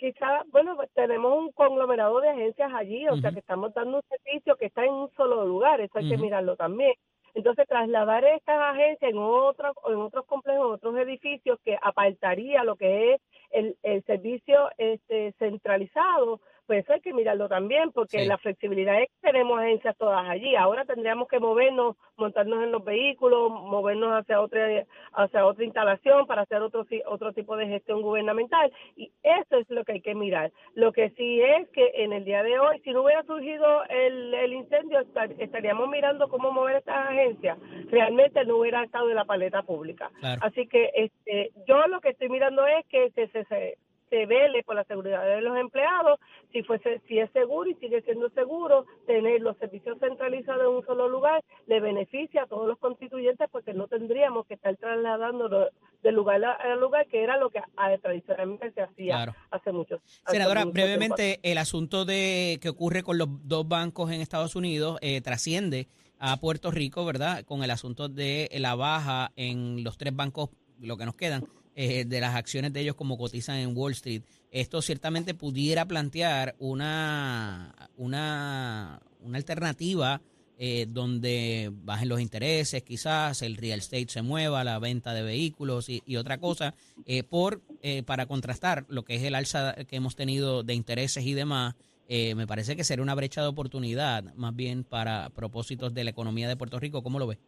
Quizá, 0.00 0.44
bueno, 0.50 0.76
pues 0.76 0.88
tenemos 0.94 1.30
un 1.38 1.52
conglomerado 1.52 2.20
de 2.20 2.30
agencias 2.30 2.72
allí, 2.74 3.06
o 3.06 3.18
sea 3.18 3.32
que 3.32 3.40
estamos 3.40 3.74
dando 3.74 3.98
un 3.98 4.02
servicio 4.08 4.56
que 4.56 4.64
está 4.64 4.82
en 4.82 4.94
un 4.94 5.10
solo 5.14 5.44
lugar, 5.44 5.78
eso 5.82 5.98
hay 5.98 6.08
que 6.08 6.16
mirarlo 6.16 6.56
también. 6.56 6.94
Entonces, 7.34 7.68
trasladar 7.68 8.24
estas 8.24 8.58
agencias 8.74 9.10
en 9.10 9.18
otros, 9.18 9.76
en 9.86 9.96
otros 9.96 10.24
complejos, 10.24 10.68
en 10.68 10.72
otros 10.72 10.96
edificios 10.96 11.58
que 11.62 11.76
apartaría 11.82 12.64
lo 12.64 12.76
que 12.76 13.12
es 13.12 13.20
el, 13.50 13.76
el 13.82 14.02
servicio 14.04 14.70
este, 14.78 15.32
centralizado, 15.38 16.40
pues 16.70 16.84
eso 16.84 16.92
hay 16.92 17.00
que 17.00 17.12
mirarlo 17.12 17.48
también, 17.48 17.90
porque 17.90 18.24
la 18.26 18.38
flexibilidad 18.38 19.02
es 19.02 19.08
que 19.08 19.32
tenemos 19.32 19.58
agencias 19.58 19.96
todas 19.96 20.24
allí. 20.28 20.54
Ahora 20.54 20.84
tendríamos 20.84 21.26
que 21.26 21.40
movernos, 21.40 21.96
montarnos 22.16 22.62
en 22.62 22.70
los 22.70 22.84
vehículos, 22.84 23.50
movernos 23.50 24.12
hacia 24.12 24.40
otra, 24.40 24.86
hacia 25.14 25.46
otra 25.46 25.64
instalación 25.64 26.28
para 26.28 26.42
hacer 26.42 26.62
otro, 26.62 26.86
otro 27.06 27.32
tipo 27.32 27.56
de 27.56 27.66
gestión 27.66 28.02
gubernamental. 28.02 28.72
Y 28.94 29.10
eso 29.24 29.56
es 29.56 29.68
lo 29.68 29.84
que 29.84 29.94
hay 29.94 30.00
que 30.00 30.14
mirar. 30.14 30.52
Lo 30.76 30.92
que 30.92 31.10
sí 31.16 31.42
es 31.42 31.68
que 31.70 31.90
en 31.92 32.12
el 32.12 32.24
día 32.24 32.44
de 32.44 32.60
hoy, 32.60 32.78
si 32.84 32.92
no 32.92 33.02
hubiera 33.02 33.24
surgido 33.24 33.82
el, 33.88 34.32
el 34.32 34.52
incendio, 34.52 35.00
estaríamos 35.38 35.88
mirando 35.88 36.28
cómo 36.28 36.52
mover 36.52 36.76
estas 36.76 37.08
agencias. 37.08 37.58
Realmente 37.90 38.44
no 38.44 38.58
hubiera 38.58 38.84
estado 38.84 39.10
en 39.10 39.16
la 39.16 39.24
paleta 39.24 39.62
pública. 39.62 40.08
Así 40.40 40.68
que 40.68 40.92
este, 40.94 41.50
yo 41.66 41.84
lo 41.88 42.00
que 42.00 42.10
estoy 42.10 42.28
mirando 42.28 42.64
es 42.64 42.86
que 42.86 43.10
se, 43.10 43.26
se, 43.26 43.44
se 43.46 43.76
se 44.10 44.26
vele 44.26 44.62
por 44.64 44.74
la 44.74 44.84
seguridad 44.84 45.24
de 45.24 45.40
los 45.40 45.56
empleados, 45.56 46.18
si 46.52 46.62
fuese 46.62 47.00
si 47.08 47.18
es 47.18 47.30
seguro 47.30 47.70
y 47.70 47.74
sigue 47.76 48.02
siendo 48.02 48.28
seguro, 48.30 48.84
tener 49.06 49.40
los 49.40 49.56
servicios 49.58 49.98
centralizados 49.98 50.62
en 50.62 50.76
un 50.76 50.84
solo 50.84 51.08
lugar 51.08 51.42
le 51.66 51.80
beneficia 51.80 52.42
a 52.42 52.46
todos 52.46 52.66
los 52.66 52.78
constituyentes 52.78 53.48
porque 53.50 53.72
no 53.72 53.86
tendríamos 53.86 54.46
que 54.46 54.54
estar 54.54 54.76
trasladando 54.76 55.70
de 56.02 56.12
lugar 56.12 56.44
a 56.44 56.74
lugar, 56.76 57.06
que 57.06 57.22
era 57.22 57.36
lo 57.36 57.50
que 57.50 57.60
ah, 57.76 57.96
tradicionalmente 58.02 58.72
se 58.72 58.82
hacía 58.82 59.34
hace 59.50 59.72
muchos 59.72 60.00
años. 60.00 60.22
Senadora, 60.26 60.64
brevemente, 60.64 61.38
el 61.42 61.58
asunto 61.58 62.04
de 62.04 62.58
que 62.60 62.68
ocurre 62.68 63.02
con 63.02 63.18
los 63.18 63.28
dos 63.46 63.68
bancos 63.68 64.10
en 64.10 64.20
Estados 64.20 64.56
Unidos 64.56 64.98
eh, 65.02 65.20
trasciende 65.20 65.88
a 66.18 66.36
Puerto 66.38 66.70
Rico, 66.70 67.04
¿verdad? 67.04 67.44
Con 67.44 67.62
el 67.62 67.70
asunto 67.70 68.08
de 68.08 68.48
la 68.58 68.74
baja 68.74 69.32
en 69.36 69.84
los 69.84 69.96
tres 69.96 70.14
bancos, 70.14 70.50
lo 70.80 70.96
que 70.96 71.06
nos 71.06 71.14
quedan, 71.14 71.44
eh, 71.74 72.04
de 72.04 72.20
las 72.20 72.34
acciones 72.34 72.72
de 72.72 72.80
ellos 72.80 72.96
como 72.96 73.18
cotizan 73.18 73.56
en 73.56 73.76
Wall 73.76 73.92
Street. 73.92 74.22
Esto 74.50 74.82
ciertamente 74.82 75.34
pudiera 75.34 75.86
plantear 75.86 76.56
una, 76.58 77.90
una, 77.96 79.00
una 79.20 79.38
alternativa 79.38 80.20
eh, 80.62 80.84
donde 80.86 81.72
bajen 81.72 82.10
los 82.10 82.20
intereses, 82.20 82.82
quizás 82.82 83.40
el 83.40 83.56
real 83.56 83.78
estate 83.78 84.08
se 84.10 84.20
mueva, 84.20 84.62
la 84.62 84.78
venta 84.78 85.14
de 85.14 85.22
vehículos 85.22 85.88
y, 85.88 86.16
otra 86.16 86.36
cosa, 86.36 86.74
eh, 87.06 87.22
por 87.22 87.62
eh, 87.80 88.02
para 88.02 88.26
contrastar 88.26 88.84
lo 88.90 89.02
que 89.02 89.14
es 89.14 89.22
el 89.22 89.36
alza 89.36 89.74
que 89.88 89.96
hemos 89.96 90.16
tenido 90.16 90.62
de 90.62 90.74
intereses 90.74 91.24
y 91.24 91.32
demás. 91.32 91.76
me 92.10 92.46
parece 92.46 92.76
que 92.76 92.84
sería 92.84 93.02
una 93.02 93.14
brecha 93.14 93.40
de 93.40 93.48
oportunidad 93.48 94.34
más 94.34 94.54
bien 94.54 94.84
para 94.84 95.30
propósitos 95.30 95.94
de 95.94 96.04
la 96.04 96.10
economía 96.10 96.46
de 96.46 96.56
Puerto 96.56 96.78
Rico. 96.78 97.02
¿Cómo 97.02 97.18
lo 97.18 97.26
ves? 97.26 97.38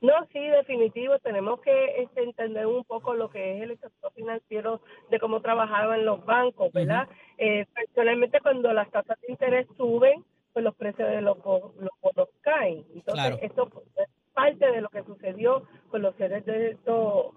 No, 0.00 0.12
sí, 0.32 0.40
definitivo. 0.40 1.18
Tenemos 1.18 1.60
que 1.60 2.02
este, 2.02 2.22
entender 2.22 2.66
un 2.66 2.84
poco 2.84 3.14
lo 3.14 3.30
que 3.30 3.56
es 3.56 3.62
el 3.62 3.78
sector 3.78 4.12
financiero 4.14 4.80
de 5.10 5.20
cómo 5.20 5.40
trabajaban 5.40 6.04
los 6.04 6.24
bancos, 6.24 6.72
¿verdad? 6.72 7.08
personalmente, 7.74 8.40
cuando 8.40 8.72
las 8.72 8.90
tasas 8.90 9.18
de 9.20 9.32
interés 9.32 9.66
suben, 9.76 10.24
pues 10.52 10.64
los 10.64 10.74
precios 10.74 11.08
de 11.08 11.20
los, 11.20 11.36
los 11.38 11.90
bonos 12.00 12.28
caen. 12.40 12.84
Entonces, 12.94 13.38
esto 13.42 13.70
es 13.96 14.08
parte 14.32 14.70
de 14.70 14.80
lo 14.80 14.88
que 14.88 15.04
sucedió 15.04 15.64
con 15.90 16.02
los 16.02 16.14
seres 16.16 16.44
de 16.46 16.70
estos 16.70 17.34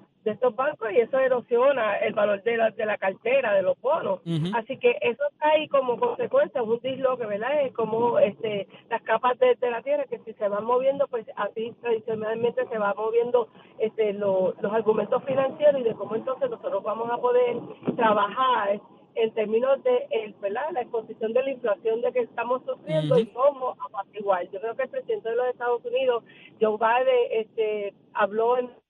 bancos 0.63 0.91
y 0.91 0.99
eso 0.99 1.19
erosiona 1.19 1.97
el 1.97 2.13
valor 2.13 2.41
de 2.43 2.57
la, 2.57 2.71
de 2.71 2.85
la 2.85 2.97
cartera 2.97 3.53
de 3.53 3.61
los 3.61 3.79
bonos. 3.81 4.21
Así 4.55 4.77
que 4.77 4.97
eso 5.01 5.23
está 5.31 5.49
ahí 5.49 5.67
como 5.67 5.97
consecuencia, 5.97 6.63
un 6.63 6.79
disloque, 6.79 7.25
¿verdad? 7.25 7.61
Es 7.61 7.73
como 7.73 8.19
este 8.19 8.67
las 8.89 9.01
capas 9.03 9.37
de, 9.39 9.57
la 9.69 9.81
tierra 9.81 10.05
que 10.05 10.19
si 10.19 10.33
se 10.33 10.47
van 10.47 10.65
moviendo, 10.65 11.07
pues 11.07 11.25
así 11.35 11.73
tradicionalmente 11.81 12.65
se 12.67 12.77
va 12.77 12.93
moviendo 12.93 13.47
este 13.79 14.13
los 14.13 14.55
argumentos 14.71 15.23
financieros 15.23 15.81
y 15.81 15.83
de 15.83 15.93
cómo 15.95 16.15
entonces 16.15 16.49
nosotros 16.49 16.83
vamos 16.83 17.09
a 17.11 17.17
poder 17.17 17.57
trabajar 17.95 18.79
en 19.15 19.33
términos 19.33 19.83
de 19.83 20.07
el, 20.11 20.35
la 20.41 20.81
exposición 20.81 21.33
de 21.33 21.43
la 21.43 21.51
inflación 21.51 22.01
de 22.01 22.11
que 22.11 22.21
estamos 22.21 22.61
sufriendo 22.65 23.17
y 23.19 23.27
cómo 23.27 23.75
apaciguar. 23.85 24.49
Yo 24.49 24.59
creo 24.59 24.75
que 24.75 24.83
el 24.83 24.89
presidente 24.89 25.29
de 25.29 25.35
los 25.35 25.47
Estados 25.47 25.85
Unidos, 25.85 26.23
Joe 26.59 26.77
Biden, 26.77 27.27
este, 27.31 27.93
habló 28.13 28.57
en... 28.57 28.82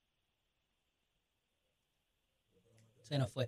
Se 3.13 3.19
nos 3.19 3.31
fue. 3.31 3.47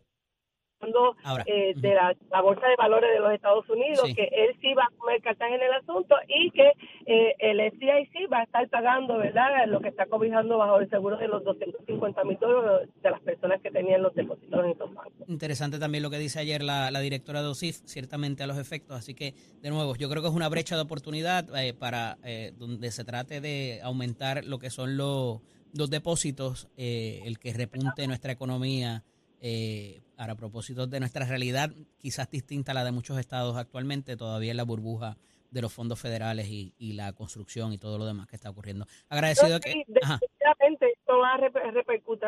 Eh, 1.47 1.73
de 1.77 1.95
la, 1.95 2.41
Bolsa 2.41 2.67
de 2.67 2.75
Valores 2.77 3.09
de 3.11 3.19
los 3.19 3.33
Estados 3.33 3.67
Unidos, 3.69 4.03
que 4.15 4.29
él 4.31 4.55
sí 4.61 4.73
va 4.73 4.83
a 4.83 4.97
comer 4.97 5.21
cartas 5.21 5.49
en 5.51 5.61
el 5.61 5.73
asunto 5.73 6.15
y 6.27 6.51
que 6.51 6.73
eh, 7.05 7.35
el 7.39 7.59
FDIC 7.71 8.31
va 8.31 8.39
a 8.39 8.43
estar 8.43 8.69
pagando, 8.69 9.17
¿verdad?, 9.17 9.65
lo 9.67 9.79
que 9.81 9.87
está 9.87 10.05
cobijando 10.05 10.57
bajo 10.57 10.79
el 10.79 10.89
seguro 10.89 11.17
de 11.17 11.27
los 11.27 11.43
250 11.43 12.23
mil 12.25 12.37
dólares 12.39 12.89
de 13.01 13.09
las 13.09 13.19
personas 13.21 13.61
que 13.61 13.71
tenían 13.71 14.03
los 14.03 14.13
depósitos 14.13 14.63
en 14.63 14.71
estos 14.71 14.93
bancos. 14.93 15.27
Interesante 15.27 15.79
también 15.79 16.03
lo 16.03 16.09
que 16.09 16.19
dice 16.19 16.39
ayer 16.39 16.61
la, 16.61 16.91
directora 16.99 17.41
de 17.41 17.47
OSIF, 17.47 17.77
ciertamente 17.85 18.43
a 18.43 18.47
los 18.47 18.57
efectos. 18.57 18.97
Así 18.97 19.15
que, 19.15 19.33
de 19.61 19.69
nuevo, 19.71 19.95
yo 19.95 20.09
creo 20.09 20.21
que 20.21 20.27
es 20.27 20.35
una 20.35 20.49
brecha 20.49 20.75
de 20.75 20.81
oportunidad 20.81 21.45
eh, 21.57 21.73
para 21.73 22.17
donde 22.57 22.91
se 22.91 23.03
trate 23.03 23.41
de 23.41 23.79
aumentar 23.81 24.45
lo 24.45 24.59
que 24.59 24.69
son 24.69 24.97
los, 24.97 25.41
los 25.73 25.89
depósitos, 25.89 26.67
el 26.77 27.39
que 27.39 27.53
repunte 27.53 28.07
nuestra 28.07 28.31
economía 28.31 29.03
eh, 29.47 30.01
ahora, 30.17 30.33
a 30.33 30.37
propósito 30.37 30.87
de 30.87 30.99
nuestra 30.99 31.23
realidad, 31.23 31.69
quizás 31.99 32.31
distinta 32.31 32.71
a 32.71 32.73
la 32.73 32.83
de 32.83 32.91
muchos 32.91 33.19
estados 33.19 33.55
actualmente, 33.57 34.17
todavía 34.17 34.49
en 34.49 34.57
la 34.57 34.63
burbuja 34.63 35.17
de 35.51 35.61
los 35.61 35.71
fondos 35.71 36.01
federales 36.01 36.47
y, 36.49 36.73
la 36.93 37.13
construcción 37.13 37.71
y 37.71 37.77
todo 37.77 37.99
lo 37.99 38.07
demás 38.07 38.25
que 38.25 38.37
está 38.37 38.49
ocurriendo. 38.49 38.87
Agradecido 39.07 39.59
que... 39.59 39.83
Definitivamente 39.87 40.93
esto 40.93 41.19
va 41.19 41.35
a 41.35 41.37
repercutir 41.37 42.27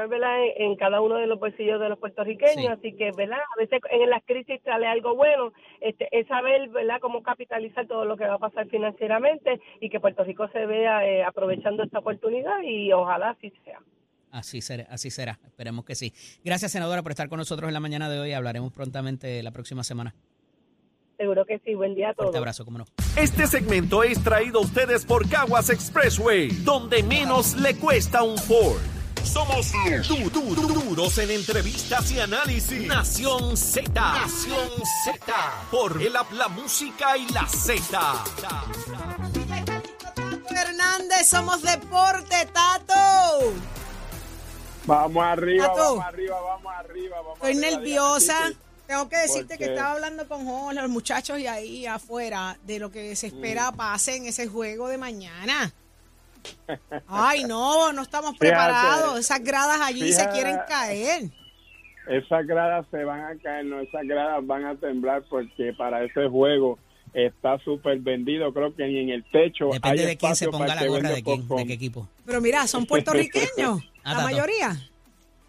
En, 0.58 0.76
cada 0.76 1.02
uno 1.02 1.16
de 1.16 1.26
los 1.26 1.40
bolsillos 1.40 1.80
de 1.80 1.90
los 1.90 1.98
puertorriqueños, 1.98 2.78
así 2.78 2.94
que 2.94 3.10
¿verdad? 3.18 3.40
a 3.40 3.60
veces 3.60 3.82
en 3.90 4.10
las 4.12 4.24
crisis 4.24 4.62
sale 4.64 4.86
algo 4.86 5.16
bueno, 5.16 5.54
este, 5.82 6.08
es 6.12 6.28
saber 6.28 6.70
¿verdad? 6.70 7.00
cómo 7.02 7.24
capitalizar 7.24 7.88
todo 7.88 8.06
lo 8.06 8.16
que 8.16 8.28
va 8.28 8.36
a 8.36 8.40
pasar 8.40 8.68
financieramente 8.68 9.60
y 9.82 9.90
que 9.90 10.00
Puerto 10.00 10.24
Rico 10.24 10.48
se 10.50 10.68
vea 10.68 11.04
eh, 11.04 11.24
aprovechando 11.24 11.82
esta 11.82 11.98
oportunidad 11.98 12.62
y 12.62 12.94
ojalá 12.94 13.32
así 13.32 13.52
sea. 13.66 13.80
Así 14.38 14.62
será, 14.62 14.86
así 14.92 15.10
será. 15.10 15.40
Esperemos 15.46 15.84
que 15.84 15.96
sí. 15.96 16.14
Gracias, 16.44 16.72
senadora, 16.72 17.02
por 17.02 17.12
estar 17.12 17.28
con 17.28 17.40
nosotros 17.40 17.68
en 17.68 17.74
la 17.74 17.80
mañana 17.80 18.08
de 18.08 18.20
hoy. 18.20 18.34
Hablaremos 18.34 18.72
prontamente 18.72 19.42
la 19.42 19.50
próxima 19.50 19.84
semana. 19.84 20.14
Seguro 21.18 21.44
que 21.46 21.60
sí. 21.66 21.74
Buen 21.74 21.96
día 21.96 22.10
a 22.10 22.14
todos. 22.14 22.30
Un 22.30 22.38
abrazo, 22.38 22.64
cómo 22.64 22.78
no. 22.78 22.86
Este 23.16 23.48
segmento 23.48 24.04
es 24.04 24.24
traído 24.24 24.60
a 24.60 24.62
ustedes 24.62 25.06
por 25.06 25.28
Caguas 25.28 25.72
Expressway, 25.72 26.50
donde 26.64 27.02
menos 27.02 27.56
le 27.56 27.76
cuesta 27.76 28.22
un 28.22 28.38
Ford. 28.38 28.80
Somos 29.24 29.72
du 30.08 30.30
duros 30.30 31.18
en 31.18 31.32
entrevistas 31.32 32.12
y 32.12 32.20
análisis. 32.20 32.88
Nación 32.88 33.58
Z. 33.58 33.90
Nación 33.92 34.70
Z. 35.04 35.34
Por 35.72 36.00
el 36.00 36.14
la 36.14 36.48
música 36.48 37.18
y 37.18 37.28
la 37.34 37.48
Z. 37.48 38.24
Hernández, 40.50 41.28
somos 41.28 41.62
Deporte, 41.64 42.48
Tato. 42.54 43.77
Vamos 44.88 45.22
arriba, 45.24 45.68
vamos 45.68 46.06
arriba, 46.06 46.38
vamos 46.42 46.74
arriba. 46.80 47.18
Estoy 47.34 47.56
nerviosa. 47.56 48.36
Tengo 48.88 49.10
que 49.10 49.18
decirte 49.18 49.58
que 49.58 49.66
estaba 49.66 49.92
hablando 49.92 50.26
con 50.30 50.46
los 50.74 50.90
muchachos 50.90 51.38
y 51.40 51.46
ahí 51.46 51.86
afuera 51.86 52.58
de 52.64 52.80
lo 52.80 52.90
que 52.90 53.14
se 53.18 53.28
espera 53.28 53.72
mm. 53.72 53.76
pase 53.76 54.16
en 54.16 54.28
ese 54.28 54.48
juego 54.48 54.88
de 54.88 54.98
mañana. 54.98 55.74
Ay, 57.08 57.44
no, 57.44 57.92
no 57.92 58.02
estamos 58.02 58.38
preparados. 58.38 59.20
Esas 59.20 59.44
gradas 59.44 59.82
allí 59.82 60.14
se 60.14 60.30
quieren 60.30 60.58
caer. 60.70 61.24
Esas 62.08 62.48
gradas 62.48 62.86
se 62.90 63.04
van 63.04 63.20
a 63.20 63.36
caer, 63.44 63.66
no, 63.66 63.82
esas 63.82 64.04
gradas 64.06 64.48
van 64.48 64.64
a 64.64 64.76
temblar 64.76 65.24
porque 65.30 65.74
para 65.78 66.06
ese 66.06 66.30
juego 66.30 66.80
está 67.14 67.60
súper 67.60 68.00
vendido. 68.00 68.54
Creo 68.54 68.74
que 68.74 68.88
ni 68.88 69.00
en 69.00 69.10
el 69.10 69.26
techo. 69.26 69.68
Depende 69.74 70.06
de 70.06 70.18
quién 70.18 70.34
se 70.38 70.48
ponga 70.48 70.74
la 70.74 70.88
gorra 70.88 71.10
de, 71.10 71.22
quién, 71.22 71.46
de 71.46 71.66
qué 71.66 71.74
equipo. 71.74 72.08
Pero 72.26 72.40
mira, 72.40 72.66
son 72.68 72.86
puertorriqueños. 72.86 73.84
la 74.14 74.24
mayoría. 74.24 74.76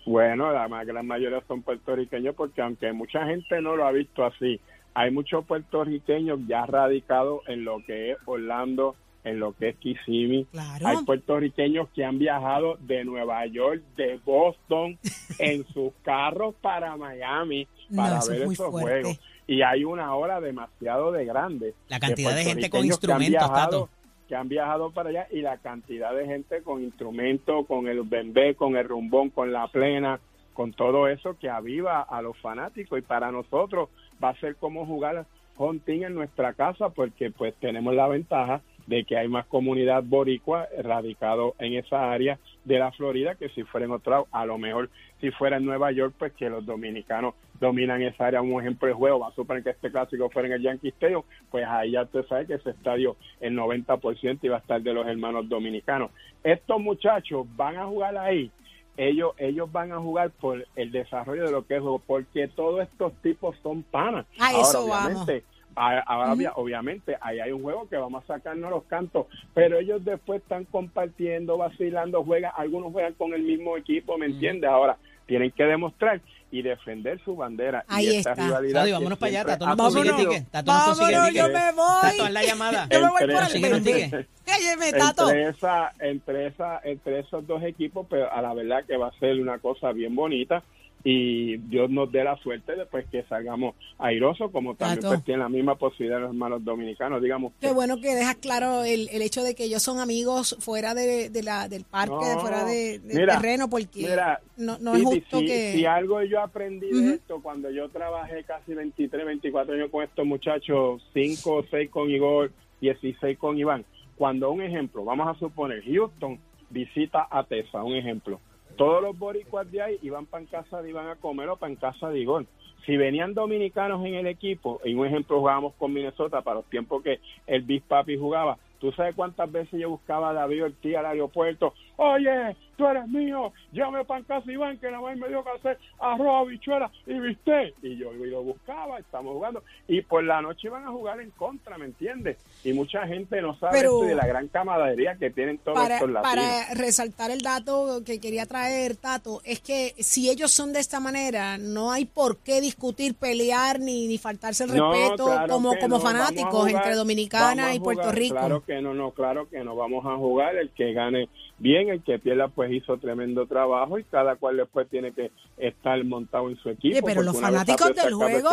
Bueno, 0.06 0.52
la 0.52 0.84
gran 0.84 1.06
mayoría 1.06 1.42
son 1.46 1.62
puertorriqueños 1.62 2.34
porque 2.34 2.62
aunque 2.62 2.92
mucha 2.92 3.26
gente 3.26 3.60
no 3.60 3.76
lo 3.76 3.86
ha 3.86 3.92
visto 3.92 4.24
así, 4.24 4.58
hay 4.94 5.10
muchos 5.10 5.44
puertorriqueños 5.44 6.40
ya 6.48 6.64
radicados 6.66 7.42
en 7.46 7.64
lo 7.64 7.84
que 7.84 8.12
es 8.12 8.18
Orlando, 8.24 8.96
en 9.22 9.38
lo 9.38 9.52
que 9.52 9.68
es 9.70 9.76
Kissimmee. 9.76 10.46
Hay 10.82 11.04
puertorriqueños 11.04 11.88
que 11.90 12.04
han 12.04 12.18
viajado 12.18 12.78
de 12.80 13.04
Nueva 13.04 13.44
York, 13.46 13.82
de 13.96 14.18
Boston, 14.24 14.98
en 15.38 15.66
sus 15.68 15.92
carros 16.02 16.54
para 16.60 16.96
Miami 16.96 17.68
para 17.94 18.20
ver 18.28 18.42
esos 18.42 18.70
juegos. 18.70 19.20
Y 19.46 19.62
hay 19.62 19.84
una 19.84 20.14
hora 20.14 20.40
demasiado 20.40 21.12
de 21.12 21.24
grande. 21.24 21.74
La 21.88 22.00
cantidad 22.00 22.34
de, 22.34 22.44
gente 22.44 22.70
con 22.70 22.84
instrumentos, 22.84 23.52
Tato 23.52 23.88
que 24.28 24.36
han 24.36 24.48
viajado 24.48 24.90
para 24.90 25.08
allá 25.08 25.26
y 25.30 25.40
la 25.40 25.56
cantidad 25.56 26.14
de 26.14 26.26
gente 26.26 26.62
con 26.62 26.82
instrumentos, 26.82 27.66
con 27.66 27.88
el 27.88 28.02
bembé, 28.02 28.54
con 28.54 28.76
el 28.76 28.86
rumbón, 28.86 29.30
con 29.30 29.52
la 29.52 29.66
plena, 29.68 30.20
con 30.52 30.72
todo 30.72 31.08
eso 31.08 31.38
que 31.38 31.48
aviva 31.48 32.02
a 32.02 32.20
los 32.20 32.36
fanáticos. 32.38 32.98
Y 32.98 33.02
para 33.02 33.32
nosotros 33.32 33.88
va 34.22 34.30
a 34.30 34.40
ser 34.40 34.56
como 34.56 34.86
jugar 34.86 35.24
hunting 35.56 36.02
en 36.02 36.14
nuestra 36.14 36.52
casa 36.52 36.90
porque 36.90 37.30
pues 37.30 37.54
tenemos 37.56 37.94
la 37.94 38.06
ventaja 38.06 38.60
de 38.86 39.04
que 39.04 39.16
hay 39.16 39.28
más 39.28 39.46
comunidad 39.46 40.02
boricua 40.02 40.68
radicado 40.82 41.54
en 41.58 41.74
esa 41.74 42.10
área 42.10 42.38
de 42.68 42.78
la 42.78 42.92
Florida 42.92 43.35
que 43.35 43.48
si 43.48 43.64
fuera 43.64 43.87
en 43.87 43.92
otro 43.92 44.28
a 44.31 44.46
lo 44.46 44.59
mejor 44.59 44.90
si 45.20 45.31
fuera 45.33 45.57
en 45.57 45.64
Nueva 45.64 45.90
York, 45.90 46.14
pues 46.16 46.33
que 46.35 46.48
los 46.48 46.64
dominicanos 46.64 47.35
dominan 47.59 48.02
esa 48.02 48.26
área. 48.26 48.40
Un 48.40 48.61
ejemplo 48.61 48.87
de 48.87 48.94
juego, 48.94 49.18
va 49.18 49.28
a 49.28 49.35
suponer 49.35 49.64
que 49.64 49.70
este 49.70 49.90
clásico 49.90 50.31
fuera 50.31 50.46
en 50.46 50.54
el 50.54 50.62
Yankee 50.62 50.88
Stadium, 50.90 51.22
pues 51.50 51.66
ahí 51.66 51.92
ya 51.92 52.02
usted 52.02 52.24
sabe 52.26 52.46
que 52.46 52.54
ese 52.54 52.70
estadio 52.70 53.16
el 53.40 53.57
90% 53.57 54.38
iba 54.42 54.57
a 54.57 54.61
estar 54.61 54.81
de 54.81 54.92
los 54.92 55.07
hermanos 55.07 55.48
dominicanos. 55.48 56.12
Estos 56.44 56.81
muchachos 56.81 57.46
van 57.57 57.76
a 57.76 57.87
jugar 57.87 58.16
ahí 58.16 58.52
ellos 58.98 59.33
ellos 59.38 59.70
van 59.70 59.92
a 59.92 59.98
jugar 59.98 60.31
por 60.31 60.66
el 60.74 60.90
desarrollo 60.90 61.44
de 61.44 61.52
lo 61.52 61.64
que 61.64 61.76
es 61.76 61.81
juego, 61.81 62.02
porque 62.04 62.48
todos 62.48 62.83
estos 62.83 63.12
tipos 63.22 63.57
son 63.62 63.85
panas. 63.85 64.26
A 64.40 64.50
eso 64.50 64.85
obviamente, 64.85 65.44
Ahora, 65.78 66.52
obviamente, 66.56 67.16
ahí 67.20 67.40
hay 67.40 67.52
un 67.52 67.62
juego 67.62 67.88
que 67.88 67.96
vamos 67.96 68.24
a 68.24 68.26
sacarnos 68.26 68.70
los 68.70 68.84
cantos, 68.84 69.26
pero 69.54 69.78
ellos 69.78 70.04
después 70.04 70.42
están 70.42 70.64
compartiendo, 70.64 71.56
vacilando, 71.56 72.24
juegan, 72.24 72.52
algunos 72.56 72.92
juegan 72.92 73.14
con 73.14 73.32
el 73.34 73.42
mismo 73.42 73.76
equipo, 73.76 74.18
¿me 74.18 74.26
entiendes? 74.26 74.68
Ahora, 74.68 74.98
tienen 75.26 75.50
que 75.52 75.64
demostrar 75.64 76.20
y 76.50 76.62
defender 76.62 77.20
su 77.24 77.36
bandera. 77.36 77.84
Ahí 77.86 78.06
y 78.06 78.16
esta 78.16 78.30
está. 78.30 78.44
rivalidad 78.44 78.80
Saudi, 78.80 78.88
que 78.88 78.94
vámonos 78.94 79.18
para 79.18 79.30
allá. 79.30 79.44
Tato 79.44 79.66
no 79.66 79.72
ha 79.72 79.76
consigue 79.76 80.12
ticket. 80.14 80.50
Tato 80.50 80.72
no 80.72 80.84
consigue 80.86 81.12
Vámonos, 81.12 81.34
yo 81.34 81.48
me 81.48 81.72
voy. 81.72 82.00
Tato, 82.00 82.24
haz 82.24 82.32
la 82.32 82.42
llamada. 82.42 82.88
Yo 82.90 83.00
me 83.02 83.08
voy 83.10 83.20
por 83.20 83.72
el 83.72 83.82
ticket. 83.82 84.28
Cálleme, 84.44 84.92
Tato. 84.92 85.30
entre 85.30 85.48
esa 85.48 85.92
entre 86.00 86.46
esa 86.46 86.80
entre 86.82 87.18
esos 87.20 87.46
dos 87.46 87.62
equipos 87.62 88.06
pero 88.08 88.32
a 88.32 88.40
la 88.40 88.54
verdad 88.54 88.84
que 88.86 88.96
va 88.96 89.08
a 89.08 89.18
ser 89.18 89.38
una 89.38 89.58
cosa 89.58 89.92
bien 89.92 90.14
bonita 90.14 90.62
y 91.04 91.56
Dios 91.58 91.90
nos 91.90 92.11
dé 92.11 92.24
la 92.24 92.37
suerte 92.38 92.74
después 92.74 93.06
que 93.11 93.22
salgamos 93.24 93.76
airosos 93.98 94.50
como 94.50 94.74
también 94.74 95.00
pues, 95.00 95.24
tienen 95.24 95.40
la 95.40 95.48
misma 95.48 95.76
posibilidad 95.76 96.20
los 96.20 96.30
hermanos 96.30 96.64
dominicanos 96.64 97.22
digamos 97.22 97.52
Qué 97.61 97.72
bueno 97.72 98.00
que 98.00 98.14
dejas 98.14 98.37
claro 98.37 98.82
el, 98.84 99.08
el 99.11 99.22
hecho 99.22 99.42
de 99.42 99.54
que 99.54 99.64
ellos 99.64 99.82
son 99.82 100.00
amigos 100.00 100.56
fuera 100.58 100.94
de, 100.94 101.30
de 101.30 101.42
la, 101.42 101.68
del 101.68 101.84
parque, 101.84 102.12
No, 102.12 102.40
fuera 102.40 102.64
de, 102.64 102.98
del 102.98 103.16
mira, 103.16 103.37
terreno, 103.37 103.70
porque 103.70 104.00
mira, 104.00 104.40
no, 104.56 104.78
no 104.78 104.94
es 104.94 105.04
justo 105.04 105.38
si, 105.38 105.46
que... 105.46 105.72
si 105.72 105.87
algo 105.87 106.22
yo 106.22 106.40
aprendí 106.40 106.90
de 106.90 107.14
esto 107.14 107.40
cuando 107.42 107.70
yo 107.70 107.88
trabajé 107.88 108.44
casi 108.44 108.74
23, 108.74 109.24
24 109.24 109.74
años 109.74 109.90
con 109.90 110.04
estos 110.04 110.26
muchachos, 110.26 111.02
5 111.14 111.54
o 111.54 111.64
6 111.70 111.90
con 111.90 112.11
Igor, 112.11 112.52
16 112.80 113.38
con 113.38 113.56
Iván, 113.58 113.84
cuando 114.16 114.50
un 114.50 114.62
ejemplo, 114.62 115.04
vamos 115.04 115.28
a 115.28 115.38
suponer, 115.38 115.82
Houston 115.84 116.38
visita 116.70 117.26
a 117.30 117.44
Tesa, 117.44 117.82
un 117.82 117.94
ejemplo, 117.94 118.40
todos 118.78 119.02
los 119.02 119.18
boricuas 119.18 119.70
de 119.70 119.82
ahí 119.82 119.98
iban 120.02 120.24
para 120.24 120.42
en 120.42 120.48
casa 120.48 120.80
de 120.80 120.90
Iván 120.90 121.08
a 121.08 121.16
comer 121.16 121.48
o 121.48 121.56
para 121.56 121.70
en 121.70 121.76
casa 121.76 122.08
de 122.08 122.20
Igor. 122.20 122.46
Si 122.86 122.96
venían 122.96 123.34
dominicanos 123.34 124.06
en 124.06 124.14
el 124.14 124.26
equipo, 124.28 124.80
y 124.84 124.94
un 124.94 125.04
ejemplo 125.04 125.40
jugábamos 125.40 125.74
con 125.74 125.92
Minnesota 125.92 126.40
para 126.40 126.60
los 126.60 126.64
tiempos 126.66 127.02
que 127.02 127.18
el 127.46 127.62
Big 127.62 127.82
Papi 127.82 128.16
jugaba, 128.16 128.56
¿tú 128.80 128.92
sabes 128.92 129.14
cuántas 129.14 129.50
veces 129.50 129.80
yo 129.80 129.90
buscaba 129.90 130.30
a 130.30 130.32
David 130.34 130.64
Ortiz 130.64 130.96
al 130.96 131.06
aeropuerto? 131.06 131.74
Oye, 131.96 132.56
tú 132.76 132.86
eres 132.86 133.08
mío, 133.08 133.52
llévame 133.72 134.04
para 134.04 134.20
en 134.20 134.24
casa 134.26 134.52
Iván, 134.52 134.78
que 134.78 134.86
nada 134.90 135.00
más 135.02 135.16
me 135.16 135.28
dio 135.28 135.42
que 135.42 135.50
hacer 135.50 135.78
arroz, 135.98 136.46
habichuela 136.46 136.90
y 137.06 137.18
viste. 137.18 137.74
Y 137.82 137.96
yo 137.96 138.12
y 138.14 138.30
lo 138.30 138.42
buscaba, 138.44 138.98
estamos 139.00 139.32
jugando. 139.34 139.62
Y 139.88 140.02
por 140.02 140.22
la 140.22 140.40
noche 140.40 140.68
iban 140.68 140.84
a 140.86 140.90
jugar 140.90 141.20
en 141.20 141.30
contra, 141.32 141.76
¿me 141.76 141.86
entiendes? 141.86 142.36
Y 142.62 142.72
mucha 142.72 143.06
gente 143.06 143.40
no 143.42 143.58
sabe 143.58 143.78
Pero- 143.78 143.94
esto 143.94 144.06
de 144.06 144.14
la 144.14 144.26
gran 144.26 144.46
camaradería 144.48 145.16
que 145.16 145.30
tienen 145.30 145.58
todos 145.58 145.76
para, 145.78 145.94
estos 145.96 146.10
latinos. 146.10 146.34
para 146.36 146.74
resaltar 146.74 147.30
el 147.32 147.40
dato 147.40 148.02
que 148.06 148.20
quería 148.20 148.46
traer, 148.46 148.94
Tato, 148.96 149.40
es 149.44 149.60
que 149.60 149.94
si 149.98 150.30
ellos 150.30 150.52
son 150.52 150.72
de 150.72 150.78
esta 150.78 151.00
manera, 151.00 151.58
no 151.58 151.90
hay 151.90 152.04
por 152.04 152.36
qué 152.38 152.60
discutir, 152.60 153.16
pelear 153.16 153.80
ni, 153.80 154.06
ni 154.06 154.18
faltarse 154.18 154.64
el 154.64 154.76
No, 154.76 154.92
respeto 154.92 155.24
claro 155.26 155.52
como, 155.52 155.76
como 155.78 155.96
no, 155.96 156.00
fanáticos 156.02 156.54
jugar, 156.54 156.74
entre 156.76 156.94
Dominicana 156.94 157.74
y 157.74 157.80
Puerto 157.80 158.02
jugar. 158.02 158.14
Rico. 158.16 158.36
Claro 158.36 158.64
que 158.68 158.81
no, 158.81 158.94
no, 158.94 159.11
claro 159.11 159.48
que 159.48 159.64
no 159.64 159.74
vamos 159.74 160.07
a 160.07 160.14
jugar. 160.16 160.54
El 160.57 160.70
que 160.70 160.92
gane 160.92 161.28
bien, 161.59 161.88
el 161.88 162.02
que 162.04 162.20
pierda 162.20 162.46
pues 162.46 162.70
hizo 162.70 162.98
tremendo 162.98 163.46
trabajo 163.46 163.98
y 163.98 164.04
cada 164.04 164.37
cual 164.37 164.59
después 164.59 164.88
tiene 164.88 165.11
que 165.12 165.33
estar 165.57 166.04
montado 166.04 166.48
en 166.50 166.57
su 166.59 166.68
equipo. 166.68 166.94
Oye, 166.98 167.02
pero 167.02 167.22
los 167.22 167.40
fanáticos 167.40 167.94
del 167.96 168.14
juego, 168.14 168.50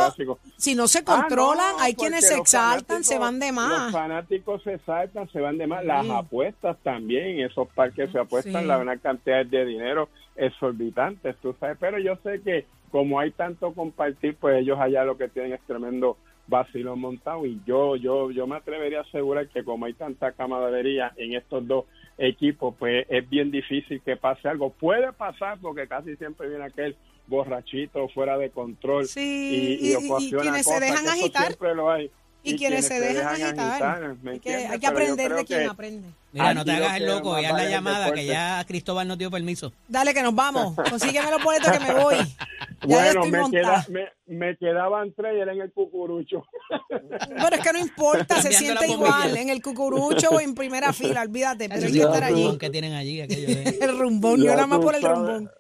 si 0.58 0.74
no 0.74 0.88
se 0.88 1.00
Ah, 1.00 1.04
controlan, 1.06 1.76
no, 1.78 1.84
hay 1.84 1.94
quienes 1.94 2.26
se 2.28 2.32
los 2.38 2.42
exaltan, 2.42 3.04
se 3.04 3.20
van 3.20 3.38
de 3.40 3.48
Los 3.48 3.56
más. 3.56 3.92
fanáticos 3.92 4.64
se 4.64 4.74
exaltan, 4.76 5.30
se 5.30 5.40
van 5.40 5.58
de 5.60 5.68
más. 5.68 5.86
Las 5.86 6.10
apuestas 6.10 6.78
también, 6.82 7.42
esos 7.42 7.68
parques 7.76 8.10
se 8.12 8.18
apuestan 8.18 8.62
Sí. 8.64 8.68
la 8.68 8.78
una 8.80 8.98
cantidad 8.98 9.46
de 9.46 9.66
dinero 9.66 10.10
exorbitantes, 10.60 11.36
tú 11.42 11.54
sabes. 11.60 11.78
Pero 11.80 12.00
yo 12.00 12.16
sé 12.24 12.42
que 12.42 12.66
como 12.92 13.20
hay 13.20 13.32
tanto 13.32 13.74
compartir, 13.74 14.36
pues 14.40 14.62
ellos 14.62 14.80
allá 14.80 15.04
lo 15.04 15.18
que 15.18 15.28
tienen 15.28 15.54
es 15.54 15.62
tremendo 15.68 16.18
vacilón 16.48 17.00
montado 17.00 17.46
y 17.46 17.60
yo 17.66 17.96
yo 17.96 18.30
yo 18.32 18.46
me 18.48 18.56
atrevería 18.58 19.00
a 19.00 19.02
asegurar 19.02 19.48
que 19.50 19.64
como 19.64 19.86
hay 19.86 19.94
tanta 19.94 20.32
camaradería 20.34 21.12
en 21.18 21.34
estos 21.36 21.68
dos 21.68 21.86
equipos, 22.18 22.76
pues 22.80 23.06
es 23.10 23.28
bien 23.30 23.52
difícil 23.52 24.02
que 24.02 24.16
pase 24.16 24.48
algo. 24.48 24.70
Puede 24.70 25.12
pasar 25.14 25.58
porque 25.60 25.88
casi 25.88 26.16
siempre 26.18 26.48
viene 26.48 26.64
aquel 26.66 26.96
borrachito 27.28 28.08
fuera 28.10 28.38
de 28.38 28.52
control 28.52 29.06
Sí, 29.06 29.78
y, 29.82 29.88
y- 29.88 29.92
y 29.92 29.96
ocasiona 29.96 30.42
quienes 30.44 30.66
se 30.66 30.74
cosas, 30.74 30.82
dejan 30.90 31.08
agitar. 31.08 31.46
siempre 31.48 31.76
lo 31.76 31.92
hay. 31.92 32.10
Y, 32.46 32.58
quienes, 32.58 32.88
se 32.88 33.00
dejan, 33.00 33.28
agitar. 33.42 34.16
¿me 34.22 34.32
Hay 34.34 34.40
que, 34.40 34.56
hay 34.56 34.80
que 34.80 34.88
aprender 34.88 35.34
de 35.34 35.46
quien 35.46 35.60
que 35.62 35.66
aprende. 35.66 36.08
Mira, 36.32 36.54
no 36.54 36.64
te 36.66 36.72
hagas 36.74 36.98
el 36.98 37.06
loco 37.06 37.32
más 37.32 37.42
y 37.42 37.46
haz 37.46 37.52
vale 37.54 37.64
la 37.64 37.70
es 37.70 37.76
llamada 37.76 38.12
que 38.14 38.26
ya 38.26 38.64
Cristóbal 38.68 39.08
nos 39.08 39.18
dio 39.18 39.32
permiso. 39.32 39.72
Dale, 39.88 40.14
que 40.14 40.22
nos 40.22 40.36
vamos. 40.36 40.76
Consígueme 40.90 41.32
los 41.32 41.44
boletos 41.44 41.72
que 41.72 41.80
me 41.80 41.94
voy. 41.94 42.16
Ya 42.18 42.26
Bueno, 42.88 43.08
estoy 43.08 43.32
me, 43.32 43.40
montada. 43.40 43.86
queda, 43.86 44.10
me, 44.28 44.36
me 44.38 44.58
quedaban 44.58 45.14
tres 45.16 45.34
y 45.38 45.40
era 45.40 45.54
en 45.54 45.62
el 45.62 45.72
cucurucho. 45.72 46.46
Pero 46.90 47.56
es 47.56 47.62
que 47.62 47.74
no 47.74 47.80
importa, 47.80 48.42
se 48.42 48.52
siente 48.52 48.88
igual 48.88 49.36
en 49.38 49.50
el 49.50 49.62
cucurucho 49.62 50.30
o 50.32 50.40
en 50.40 50.54
primera 50.56 50.92
fila, 50.94 51.22
olvídate, 51.22 51.70
pero 51.70 51.76
hay 51.86 51.92
que 51.92 51.98
es 52.00 52.06
estar 52.06 52.18
el 52.18 52.24
allí. 52.24 52.36
rumbón 52.44 52.60
que 52.60 52.70
tienen 52.70 52.94
allí. 52.94 53.26
De- 53.26 53.78
El 53.82 53.98
rumbón, 53.98 54.38
yo 54.40 54.46
Ya 54.46 54.56
nada 54.56 54.68
más 54.68 54.80
por 54.80 54.94
el 54.96 55.02
sabes. 55.02 55.18
rumbón. 55.18 55.52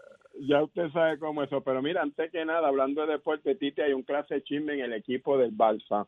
Ya 0.47 0.61
usted 0.61 0.89
sabe 0.91 1.17
cómo 1.17 1.41
eso. 1.43 1.61
Pero 1.61 1.81
mira, 1.81 2.01
antes 2.01 2.29
que 2.29 2.43
nada, 2.43 2.67
hablando 2.67 3.05
de 3.05 3.13
deporte, 3.13 3.55
Titi, 3.55 3.81
hay 3.81 3.93
un 3.93 4.03
clase 4.03 4.43
chisme 4.43 4.73
en 4.73 4.81
el 4.81 4.93
equipo 4.93 5.37
del 5.37 5.51
Balsa. 5.51 6.05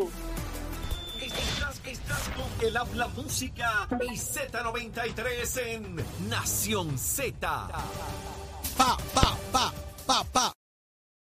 Estás, 1.22 1.82
estás 1.86 2.30
con 2.30 2.68
el 2.68 2.76
habla 2.76 3.08
música 3.10 3.88
y 4.02 4.16
Z93 4.16 5.62
en 5.68 5.96
Nación 6.30 6.98
Z. 6.98 7.68
Pa, 8.78 8.98
pa, 9.14 9.38
pa, 9.52 9.74
pa, 10.08 10.24
pa. 10.34 10.61